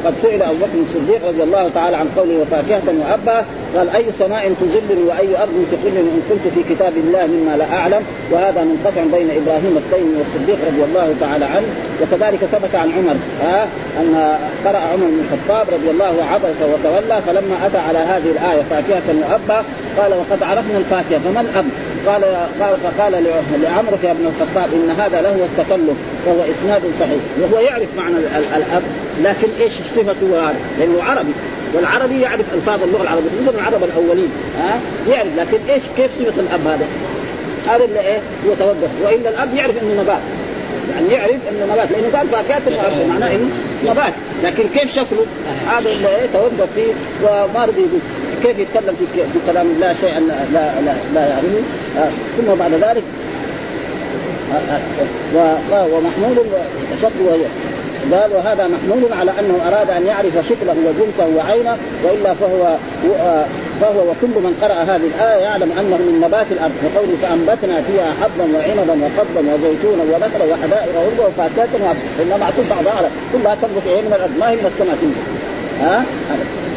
قد 0.05 0.15
سئل 0.23 0.43
أبو 0.43 0.55
بكر 0.55 0.79
الصديق 0.83 1.29
رضي 1.29 1.43
الله 1.43 1.71
تعالى 1.75 1.97
عن 1.97 2.09
قوله 2.17 2.39
وفاكهة 2.39 2.83
وأبا 3.01 3.45
قال 3.77 3.89
أي 3.89 4.05
سماء 4.19 4.53
تزلني 4.61 5.03
وأي 5.09 5.43
أرض 5.43 5.67
تقلني 5.73 6.01
إن 6.01 6.23
كنت 6.31 6.55
في 6.55 6.75
كتاب 6.75 6.93
الله 6.97 7.27
مما 7.27 7.57
لا 7.57 7.77
أعلم 7.79 8.03
وهذا 8.33 8.65
منقطع 8.65 9.03
بين 9.19 9.31
إبراهيم 9.31 9.77
التيمي 9.77 10.15
والصديق 10.19 10.59
رضي 10.67 10.85
الله 10.85 11.15
تعالى 11.21 11.45
عنه 11.45 11.67
وكذلك 12.03 12.39
ثبت 12.39 12.75
عن 12.75 12.93
عمر 12.93 13.17
ها 13.43 13.67
أن 14.01 14.39
قرأ 14.65 14.79
عمر 14.79 15.07
بن 15.07 15.21
الخطاب 15.25 15.67
رضي 15.75 15.91
الله 15.91 16.25
عبس 16.33 16.59
وتولى 16.63 17.23
فلما 17.27 17.67
أتى 17.67 17.79
على 17.79 17.99
هذه 17.99 18.31
الآية 18.31 18.63
فاكهة 18.71 19.15
وأبا 19.21 19.65
قال 19.99 20.13
وقد 20.13 20.43
عرفنا 20.43 20.79
الفاكهة 20.79 21.19
فما 21.19 21.41
الأب؟ 21.41 21.65
قال 22.07 22.25
قال 22.61 22.77
قال 22.99 23.25
لعمرو 23.63 23.97
يا 24.05 24.11
ابن 24.11 24.27
الخطاب 24.27 24.69
إن 24.75 24.91
هذا 24.91 25.23
له 25.23 25.45
التكلف 25.45 25.97
وهو 26.27 26.41
إسناد 26.41 26.83
صحيح 27.01 27.21
وهو 27.41 27.61
يعرف 27.61 27.89
معنى 27.97 28.17
الأب 28.57 28.83
لكن 29.23 29.49
إيش 29.61 29.73
صفته 29.73 30.51
هذا؟ 30.51 30.57
لأنه 30.79 31.03
عربي 31.03 31.33
والعربي 31.75 32.21
يعرف 32.21 32.55
ألفاظ 32.55 32.83
اللغة 32.83 33.03
العربية 33.03 33.29
مثل 33.43 33.55
العرب 33.59 33.85
الأولين 33.85 34.29
ها؟ 34.59 34.81
يعرف 35.11 35.37
لكن 35.37 35.59
إيش 35.69 35.83
كيف 35.97 36.11
صفة 36.19 36.41
الأب 36.41 36.67
هذا؟ 36.67 36.87
هذا 37.69 37.85
اللي 37.85 38.01
إيه؟ 38.01 38.19
هو 38.49 38.55
توقف 38.59 38.91
وإلا 39.05 39.29
الأب 39.31 39.55
يعرف 39.55 39.83
إنه 39.83 40.03
نبات 40.03 40.21
يعني 40.95 41.09
يعرف 41.13 41.41
إنه 41.51 41.73
نبات 41.73 41.91
لأنه 41.91 42.19
قال 42.19 42.29
فاكهة 42.29 42.63
معناه 43.09 43.35
إنه 43.35 43.49
نبات 43.85 44.13
لكن 44.43 44.65
كيف 44.75 44.95
شكله؟ 44.95 45.27
هذا 45.69 45.91
اللي 45.91 46.09
إيه؟ 46.09 46.27
توقف 46.33 46.69
فيه 46.75 46.93
وما 47.23 47.65
رضي 47.65 47.81
يقول. 47.81 48.01
كيف 48.45 48.59
يتكلم 48.59 48.95
في 49.33 49.39
كلام 49.47 49.67
الله 49.67 49.93
شيئا 50.01 50.21
لا 50.21 50.81
لا 50.85 50.95
لا 51.15 51.21
يعرفه؟ 51.29 51.63
آه 51.99 52.11
ثم 52.37 52.55
بعد 52.55 52.73
ذلك 52.73 53.03
آه 55.37 55.57
آه 55.73 55.87
ومحمول 55.87 56.37
شكله 57.03 57.39
قال 58.13 58.31
وهذا 58.33 58.67
محمول 58.67 59.13
على 59.13 59.31
أنه 59.41 59.59
أراد 59.69 59.91
أن 59.91 60.07
يعرف 60.07 60.49
شكله 60.49 60.77
وجنسه 60.87 61.37
وعينه 61.37 61.77
وإلا 62.05 62.35
فهو 62.35 62.77
فهو 63.81 64.01
وكل 64.11 64.35
من 64.45 64.57
قرأ 64.63 64.83
هذه 64.83 65.07
الآية 65.17 65.43
يعلم 65.43 65.73
أنه 65.81 65.97
من 65.97 66.21
نبات 66.25 66.47
الأرض. 66.51 66.73
وقوله 66.85 67.17
فأنبتنا 67.23 67.83
فيها 67.83 68.13
حبا 68.23 68.45
وعنبا 68.57 68.93
وقضبا 69.05 69.55
وزيتونا 69.55 70.03
ونخلا 70.03 70.45
وحدائق 70.45 70.89
غلبا 70.97 71.27
وفاكهة 71.27 71.95
إنما 72.23 72.37
معطوف 72.37 72.71
بعضها 72.71 73.11
كلها 73.33 73.55
تنبت 73.63 73.87
إيه 73.87 74.01
من 74.01 74.13
الأرض؟ 74.17 74.33
ما 74.41 74.51
هي 74.51 74.57
من 74.57 74.67
السماء 74.67 74.97
تنزل 75.01 75.23
ها؟ 75.81 76.05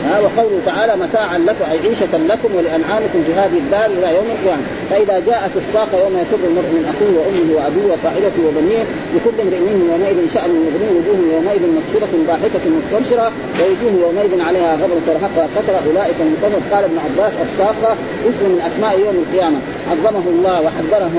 ها 0.05 0.19
وقوله 0.19 0.59
تعالى 0.65 0.93
متاعا 0.95 1.37
لكم 1.37 1.65
أي 1.71 1.77
عيشة 1.87 2.17
لكم 2.31 2.49
ولأنعامكم 2.55 3.19
في 3.27 3.33
هذه 3.33 3.57
الدار 3.63 3.85
إلى 3.85 4.15
يوم 4.17 4.27
القيامة. 4.35 4.63
فإذا 4.89 5.15
جاءت 5.19 5.53
الصاخه 5.61 5.97
يوم 6.03 6.13
يفر 6.23 6.39
المرء 6.49 6.69
من 6.77 6.83
أخيه 6.91 7.11
وأمه 7.19 7.49
وأبيه 7.55 7.85
وصاحبته 7.93 8.41
وبنيه 8.47 8.83
لكل 9.15 9.35
امرئ 9.43 9.59
منهم 9.67 9.83
يومئذ 9.91 10.17
شأن 10.35 10.51
يغنيه 10.67 10.91
وجوه 10.97 11.19
يومئذ 11.35 11.63
مسفره 11.77 12.11
ضاحكة 12.27 12.63
مستبشرة 12.77 13.27
ووجوه 13.59 13.93
يومئذ 14.05 14.41
عليها 14.47 14.75
غبر 14.75 14.97
ترهقها 15.07 15.47
فتره 15.55 15.79
أولئك 15.89 16.17
المنتظر 16.25 16.61
قال 16.71 16.83
ابن 16.83 16.97
عباس 17.05 17.33
الصاخه 17.45 17.91
اسم 18.29 18.43
من 18.53 18.61
أسماء 18.69 18.99
يوم 18.99 19.15
القيامة. 19.23 19.59
عظمه 19.91 20.25
الله 20.33 20.57
وحذره 20.65 21.13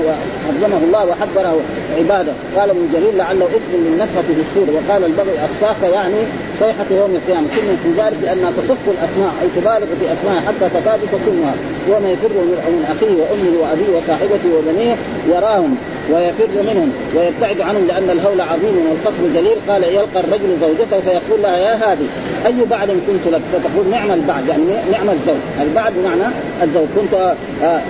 عظمه 0.49 0.81
الله 0.87 1.03
وحذره 1.09 1.61
عباده. 1.97 2.33
قال 2.57 2.69
ابن 2.69 2.83
جرير 2.93 3.13
لعله 3.21 3.45
اسم 3.45 3.71
للنفخه 3.85 4.21
في 4.27 4.33
السور. 4.45 4.67
وقال 4.75 5.01
البغي 5.03 5.33
الصاخه 5.49 5.87
يعني 5.87 6.21
صيحة 6.59 6.85
يوم 6.91 7.11
القيامة. 7.15 7.47
سمي 7.47 7.75
في 7.83 8.01
ذلك 8.01 8.17
لأنها 8.23 8.51
تصف 8.51 8.83
الأسماء 8.87 9.33
أي 9.41 9.47
تبالغ 9.55 9.89
في 9.99 10.05
أسماء 10.13 10.41
حتى 10.47 10.69
تكاد 10.69 10.99
تصمها 11.11 11.53
يوم 11.89 12.07
يفر 12.07 12.33
من 12.75 12.85
أخيه 12.93 13.13
وأمه 13.19 13.53
وأبيه 13.61 13.97
وصاحبته 13.97 14.49
وبنيه 14.57 14.95
يراهم 15.29 15.75
ويفر 16.11 16.47
منهم 16.69 16.91
ويبتعد 17.15 17.61
عنهم 17.61 17.87
لأن 17.87 18.09
الهول 18.09 18.41
عظيم 18.41 18.75
والخصم 18.89 19.33
جليل. 19.35 19.57
قال 19.69 19.83
يلقى 19.83 20.19
الرجل 20.19 20.57
زوجته 20.61 20.99
فيقول 20.99 21.41
لها 21.43 21.57
يا 21.57 21.73
هذه 21.75 22.07
أي 22.45 22.65
بعد 22.69 22.87
كنت 22.87 23.33
لك؟ 23.33 23.41
فتقول 23.53 23.89
نعم 23.91 24.11
البعد 24.11 24.47
يعني 24.47 24.63
نعم 24.91 25.09
الزوج. 25.09 25.41
البعد 25.61 25.93
بمعنى 25.93 26.33
الزوج. 26.63 26.87
كنت 26.95 27.35
آه 27.63 27.81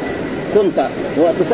كنت 0.56 0.88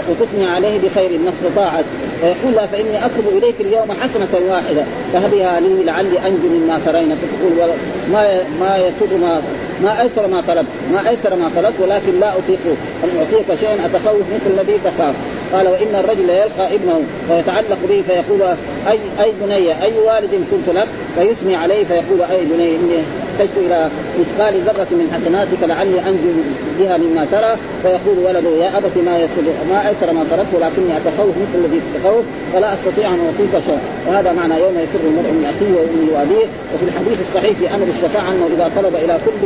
وتثني 0.09 0.45
عليه 0.45 0.79
بخير 0.79 1.19
ما 1.19 1.29
استطاعت 1.29 1.85
فيقول 2.21 2.55
لها 2.55 2.65
فإني 2.65 3.05
أطلب 3.05 3.27
إليك 3.37 3.55
اليوم 3.59 3.91
حسنة 3.91 4.49
واحدة. 4.49 4.85
فهبها 5.13 5.59
لي 5.59 5.83
لعلي 5.83 6.19
أنجو 6.27 6.47
مما 6.47 6.79
ترين. 6.85 7.15
فتقول 7.15 7.69
ما 8.11 8.41
ما 8.59 8.77
يسر 8.77 9.17
ما 9.17 9.41
ما 9.83 10.01
أيسر 10.01 10.27
ما 10.27 10.43
طلبت 10.47 10.67
ما 10.93 11.09
أيسر 11.09 11.35
ما 11.35 11.51
طلبت 11.55 11.73
ولكن 11.79 12.19
لا 12.19 12.29
اطيق 12.37 12.59
ان 13.03 13.09
أعطيك 13.19 13.59
شيئا 13.59 13.85
أتخوف 13.85 14.23
مثل 14.35 14.59
الذي 14.59 14.79
تخاف؟ 14.85 15.15
قال 15.53 15.67
وإن 15.67 15.95
الرجل 15.95 16.29
يلقى 16.29 16.75
ابنه 16.75 17.01
فيتعلق 17.27 17.77
به 17.89 18.03
فيقول 18.07 18.41
اي 18.87 18.99
أي 19.23 19.31
بني 19.41 19.83
أي 19.83 19.93
والد 20.07 20.31
كنت 20.51 20.75
لك؟ 20.75 20.87
فيثني 21.15 21.55
عليه 21.55 21.83
فيقول 21.85 22.21
أي 22.31 22.45
بني 22.45 22.75
إني 22.75 22.97
احتجت 23.31 23.57
إلى 23.57 23.89
مثقال 24.19 24.53
ذرة 24.61 24.87
من 24.91 25.07
حسناتك 25.13 25.63
لعلي 25.63 25.99
أنجو 25.99 26.31
بها 26.79 26.97
مما 26.97 27.25
ترى. 27.31 27.55
فيقول 27.83 28.17
ولده 28.25 28.49
يا 28.49 28.77
ابت 28.77 28.97
ما 29.05 29.17
يسر 29.19 29.45
ما 29.71 29.87
أيسر 29.89 30.13
ما 30.13 30.23
تركت 30.31 30.51
ولكني 30.53 30.97
أتخوف 30.97 31.33
مثل 31.43 31.55
الذي 31.65 31.81
تخوف 31.95 32.25
فلا 32.53 32.73
أستطيع 32.73 33.07
أن 33.13 33.19
أعطيك 33.25 33.65
شيئا. 33.65 33.79
وهذا 34.07 34.31
معنى 34.33 34.53
يوم 34.63 34.75
يسر 34.83 35.01
المرء 35.09 35.31
من 35.37 35.43
أخيه 35.51 35.71
وأمه 35.77 36.07
وأبيه. 36.13 36.47
وفي 36.73 36.85
الحديث 36.89 37.17
الصحيح 37.21 37.53
في 37.59 37.75
أمر 37.75 37.87
الشفاعة 37.95 38.31
أنه 38.31 38.45
إذا 38.55 38.71
طلب 38.77 38.95
إلى 38.95 39.19
كل 39.25 39.41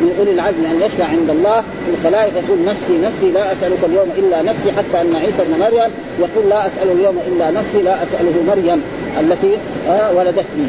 من 0.00 0.10
أولي 0.18 0.32
العزم 0.32 0.64
أن 0.72 0.76
يشفع 0.82 1.04
عند 1.04 1.30
الله 1.30 1.60
في 1.60 1.90
الخلائق 1.94 2.32
يقول 2.42 2.58
نفسي 2.64 2.94
نفسي 3.06 3.30
لا 3.30 3.52
أسألك 3.52 3.82
اليوم 3.90 4.08
إلا 4.18 4.42
نفسي 4.42 4.68
حتى 4.76 5.00
أن 5.00 5.16
عيسى 5.16 5.42
بن 5.48 5.54
مريم 5.60 5.90
يقول 6.20 6.44
لا 6.48 6.66
أسأل 6.66 6.88
اليوم 6.96 7.16
إلا 7.28 7.50
نفسي 7.50 7.82
لا 7.82 7.94
أسأله 8.02 8.34
مريم 8.48 8.82
التي 9.20 9.52
آه 9.88 10.16
ولدتني. 10.16 10.68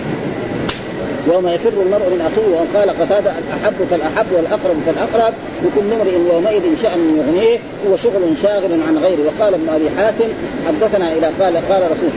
يوم 1.27 1.47
يفر 1.47 1.69
المرء 1.69 2.09
من 2.09 2.21
أخيه 2.21 2.47
وقال 2.55 2.89
قتادة 2.89 3.31
الأحب 3.31 3.73
فالأحب 3.91 4.25
والأقرب 4.31 4.75
فالأقرب 4.85 5.33
لكل 5.63 5.93
امرئ 5.93 6.33
يومئذ 6.33 6.81
شأن 6.81 7.17
يغنيه 7.17 7.57
هو 7.87 7.97
شغل 7.97 8.37
شاغل 8.41 8.81
عن 8.87 8.97
غيره. 8.97 9.19
وقال 9.27 9.53
ابن 9.53 9.69
أبي 9.69 9.89
حاتم 9.97 10.29
حدثنا 10.67 11.13
إلى 11.13 11.27
قال 11.39 11.57
قال 11.69 11.81
رسول 11.91 12.09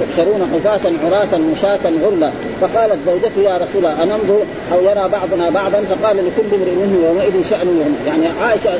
تحشرون 0.00 0.50
حفاة 0.54 0.92
عراة 1.04 1.38
مشاة 1.38 1.90
غرلا 2.04 2.30
فقالت 2.60 2.98
زوجته 3.06 3.40
يا 3.40 3.56
رسول 3.56 3.86
الله 3.86 4.02
أننظر 4.02 4.42
أو 4.72 4.80
يرى 4.82 5.08
بعضنا 5.08 5.50
بعضا؟ 5.50 5.84
فقال 5.84 6.16
لكل 6.16 6.54
امرئ 6.54 6.74
منهم 6.74 7.04
يومئذ 7.04 7.44
شأن 7.50 7.68
يغني 7.68 7.96
يعني 8.06 8.26
عائشة 8.40 8.70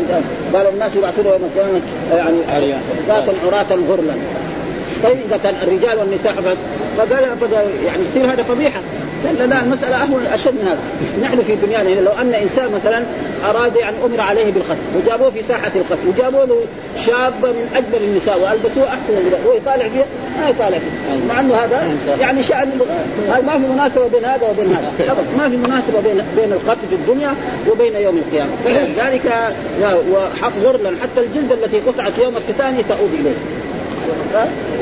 قال 0.54 0.66
الناس 0.74 0.96
يبعثون 0.96 1.26
يوم 1.26 1.40
القيامة 1.44 1.80
يعني 2.16 2.72
حفاة 3.08 3.34
عراة 3.46 3.78
غرلا 3.90 4.14
طيب 5.04 5.16
إذا 5.26 5.36
كان 5.36 5.54
الرجال 5.62 5.98
والنساء 5.98 6.32
فقال 6.98 7.52
يعني 7.86 8.02
يصير 8.10 8.32
هذا 8.32 8.42
فضيحه 8.42 8.80
لا 9.24 9.46
لا 9.46 9.62
المسألة 9.62 9.96
أهون 9.96 10.26
أشد 10.26 10.54
من 10.54 10.68
هذا. 10.68 10.78
نحن 11.22 11.42
في 11.42 11.56
دنيانا 11.66 11.88
يعني 11.88 12.00
لو 12.00 12.12
أن 12.12 12.34
إنسان 12.34 12.70
مثلا 12.74 13.02
أراد 13.50 13.76
يعني 13.76 13.96
أمر 14.04 14.20
عليه 14.20 14.52
بالقتل 14.52 14.80
وجابوه 14.96 15.30
في 15.30 15.42
ساحة 15.42 15.72
القتل 15.74 16.08
وجابوا 16.08 16.44
له 16.44 16.60
شابة 17.06 17.48
من 17.48 17.68
أجمل 17.74 18.08
النساء 18.08 18.38
وألبسوه 18.40 18.88
أحسن 18.88 19.18
النساء 19.18 19.40
هو 19.46 19.52
يطالع 19.52 19.88
فيه 19.88 20.04
ما 20.40 20.48
يطالع 20.48 20.78
فيه 20.78 21.28
مع 21.28 21.40
أنه 21.40 21.54
هذا 21.54 21.96
يعني 22.20 22.42
شأن 22.42 22.70
ما 23.46 23.52
في 23.52 23.72
مناسبة 23.72 24.08
بين 24.08 24.24
هذا 24.24 24.46
وبين 24.50 24.76
هذا. 24.76 25.16
ما 25.38 25.48
في 25.48 25.56
مناسبة 25.56 26.00
بين 26.00 26.22
بين 26.36 26.52
القتل 26.52 26.88
في 26.88 26.94
الدنيا 26.94 27.34
وبين 27.70 27.96
يوم 27.96 28.16
القيامة. 28.16 28.50
فلذلك 28.64 29.32
وحق 30.12 30.52
غرلا 30.64 30.90
حتى 31.02 31.20
الجلد 31.20 31.52
التي 31.52 31.80
قطعت 31.80 32.18
يوم 32.18 32.34
الختان 32.36 32.82
تعود 32.88 33.10
إليه. 33.20 33.34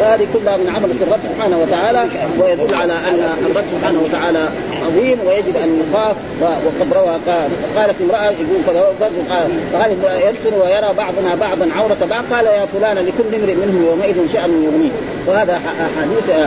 فهذه 0.01 0.27
كلها 0.35 0.57
من 0.57 0.69
عظمه 0.75 0.95
الرب 1.07 1.21
سبحانه 1.35 1.59
وتعالى 1.59 2.05
ويدل 2.41 2.75
على 2.75 2.93
أن 2.93 3.47
الرب 3.47 3.65
سبحانه 3.73 4.01
وتعالى 4.05 4.49
عظيم 4.87 5.19
ويجب 5.27 5.57
أن 5.57 5.81
يخاف 5.81 6.17
وقد 6.43 6.93
روى 6.93 7.19
قالت 7.77 8.01
امرأة 8.01 8.25
يقول 8.25 8.63
قال 9.75 9.91
يبصر 10.23 10.65
ويرى 10.65 10.95
بعضنا 10.97 11.35
بعضا 11.41 11.69
عورة 11.77 11.97
بعض؟ 12.11 12.25
قال 12.33 12.47
يا 12.47 12.67
فلان 12.67 12.97
لكل 12.97 13.35
امرئ 13.35 13.55
منهم 13.55 13.87
يومئذ 13.87 14.33
شأن 14.33 14.65
يغنيه. 14.65 14.91
وهذا 15.27 15.61
حديث 16.01 16.47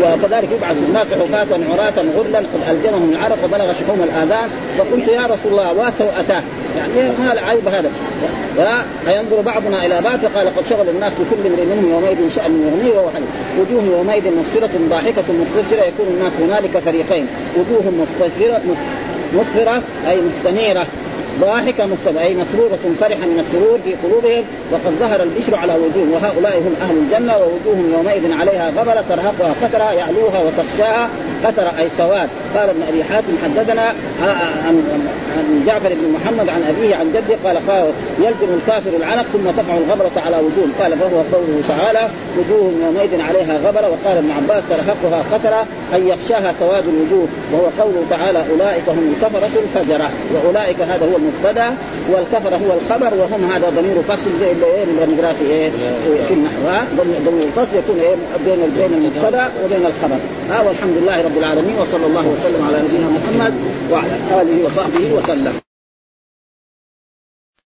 وكذلك 0.00 0.48
يبعث 0.52 0.76
الناس 0.88 1.06
حفاة 1.06 1.58
عراة 1.72 2.04
غرلا 2.16 2.38
قد 2.38 2.60
الجمهم 2.70 3.12
العرق 3.12 3.44
وبلغ 3.44 3.72
شحوم 3.72 4.02
الآذان. 4.02 4.48
فقلت 4.78 5.08
يا 5.08 5.22
رسول 5.22 5.52
الله 5.52 5.72
واسوءتاه 5.72 6.42
يعني 6.76 7.10
ما 7.18 7.32
العيب 7.32 7.68
هذا؟ 7.68 7.90
فينظر 9.04 9.40
بعضنا 9.40 9.86
إلى 9.86 10.00
بعض 10.00 10.18
فقال 10.18 10.56
قد 10.56 10.66
شغل 10.70 10.88
الناس 10.88 11.12
بكل 11.12 11.46
امرئ 11.46 11.64
منهم 11.64 11.90
يومئذ 11.90 12.30
شأن 12.34 12.52
يغنيه 12.66 13.10
حديث 13.14 13.28
وجوه 13.60 13.96
يومئذ 13.96 14.22
مسفرة 14.38 14.70
ضاحكة 14.90 15.24
مستفرة 15.32 15.84
يكون 15.84 16.06
الناس 16.10 16.32
هنالك 16.40 16.78
فريقين. 16.78 17.26
وجوه 17.56 17.92
مستفرة 18.00 18.60
مسفرة 19.34 19.82
أي 20.08 20.20
مستنيرة. 20.20 20.86
ضاحكة 21.40 21.86
مستمع 21.86 22.22
أي 22.22 22.34
مسرورة 22.34 22.78
فرحة 23.00 23.26
من 23.26 23.44
السرور 23.46 23.78
في 23.84 23.94
قلوبهم 23.94 24.44
وقد 24.72 24.92
ظهر 25.00 25.22
البشر 25.22 25.56
على 25.56 25.74
وجوههم. 25.74 26.12
وهؤلاء 26.12 26.58
هم 26.58 26.74
أهل 26.82 26.96
الجنة 26.96 27.36
ووجوههم 27.36 27.92
يومئذ 27.92 28.32
عليها 28.40 28.70
غبرة 28.70 29.04
ترهقها 29.08 29.52
فترة 29.52 29.92
يعلوها 29.92 30.40
وتخشاها 30.40 31.10
فترة 31.42 31.72
أي 31.78 31.88
سواد. 31.98 32.28
قال 32.56 32.68
ابن 32.68 32.82
أبي 32.88 33.04
حاتم 33.04 33.32
حدثنا 33.44 33.94
عن 34.66 34.82
عن 35.36 35.62
جعفر 35.66 35.88
بن 35.88 36.12
محمد 36.12 36.48
عن 36.48 36.62
أبيه 36.68 36.96
عن 36.96 37.06
جده 37.12 37.36
قال 37.44 37.70
قال 37.70 37.90
يلجم 38.18 38.54
الكافر 38.54 38.90
العنق 38.96 39.22
ثم 39.22 39.50
تقع 39.50 39.76
الغبرة 39.76 40.22
على 40.26 40.36
وجوههم 40.36 40.72
قال 40.80 40.98
فهو 40.98 41.22
قوله 41.32 41.62
تعالى 41.68 42.08
وجوههم 42.38 42.82
يومئذ 42.86 43.20
عليها 43.20 43.58
غبرة 43.58 43.88
وقال 43.88 44.16
ابن 44.18 44.30
عباس 44.30 44.62
ترهقها 44.68 45.22
فتره 45.22 45.66
اي 45.94 46.08
يخشاها 46.08 46.52
سواد 46.58 46.84
الوجوه 46.88 47.28
وهو 47.52 47.66
قوله 47.80 48.02
تعالى 48.10 48.44
أولئك 48.52 48.88
هم 48.88 49.14
الكفرة 49.16 49.50
الفجرة 49.62 50.10
وأولئك 50.34 50.80
هذا 50.80 51.06
هو 51.06 51.16
المبتدا 51.16 51.74
والكفر 52.12 52.54
هو 52.54 52.78
الخبر 52.78 53.16
وهم 53.16 53.50
هذا 53.52 53.70
ضمير 53.70 54.02
فصل 54.02 54.30
زي 54.40 54.52
اللي 54.52 54.66
إيه 54.66 54.84
بنقراه 54.84 55.32
في 55.32 55.44
إيه 55.50 55.70
في 56.28 56.34
النحو 56.34 56.86
ضمير 56.96 57.46
الفصل 57.46 57.76
يكون 57.76 58.00
إيه 58.00 58.14
بين 58.46 58.58
بين 58.76 58.92
المبتدا 58.92 59.50
وبين 59.64 59.86
الخبر. 59.86 60.16
ها 60.50 60.62
والحمد 60.62 60.96
لله 61.02 61.22
رب 61.22 61.38
العالمين 61.38 61.78
وصلى 61.80 62.06
الله 62.06 62.34
وسلم 62.46 62.64
على 62.64 62.78
نبينا 62.82 63.08
محمد 63.10 63.54
وعلى 63.90 64.42
آله 64.42 64.66
وصحبه 64.66 65.14
وسلم. 65.14 65.65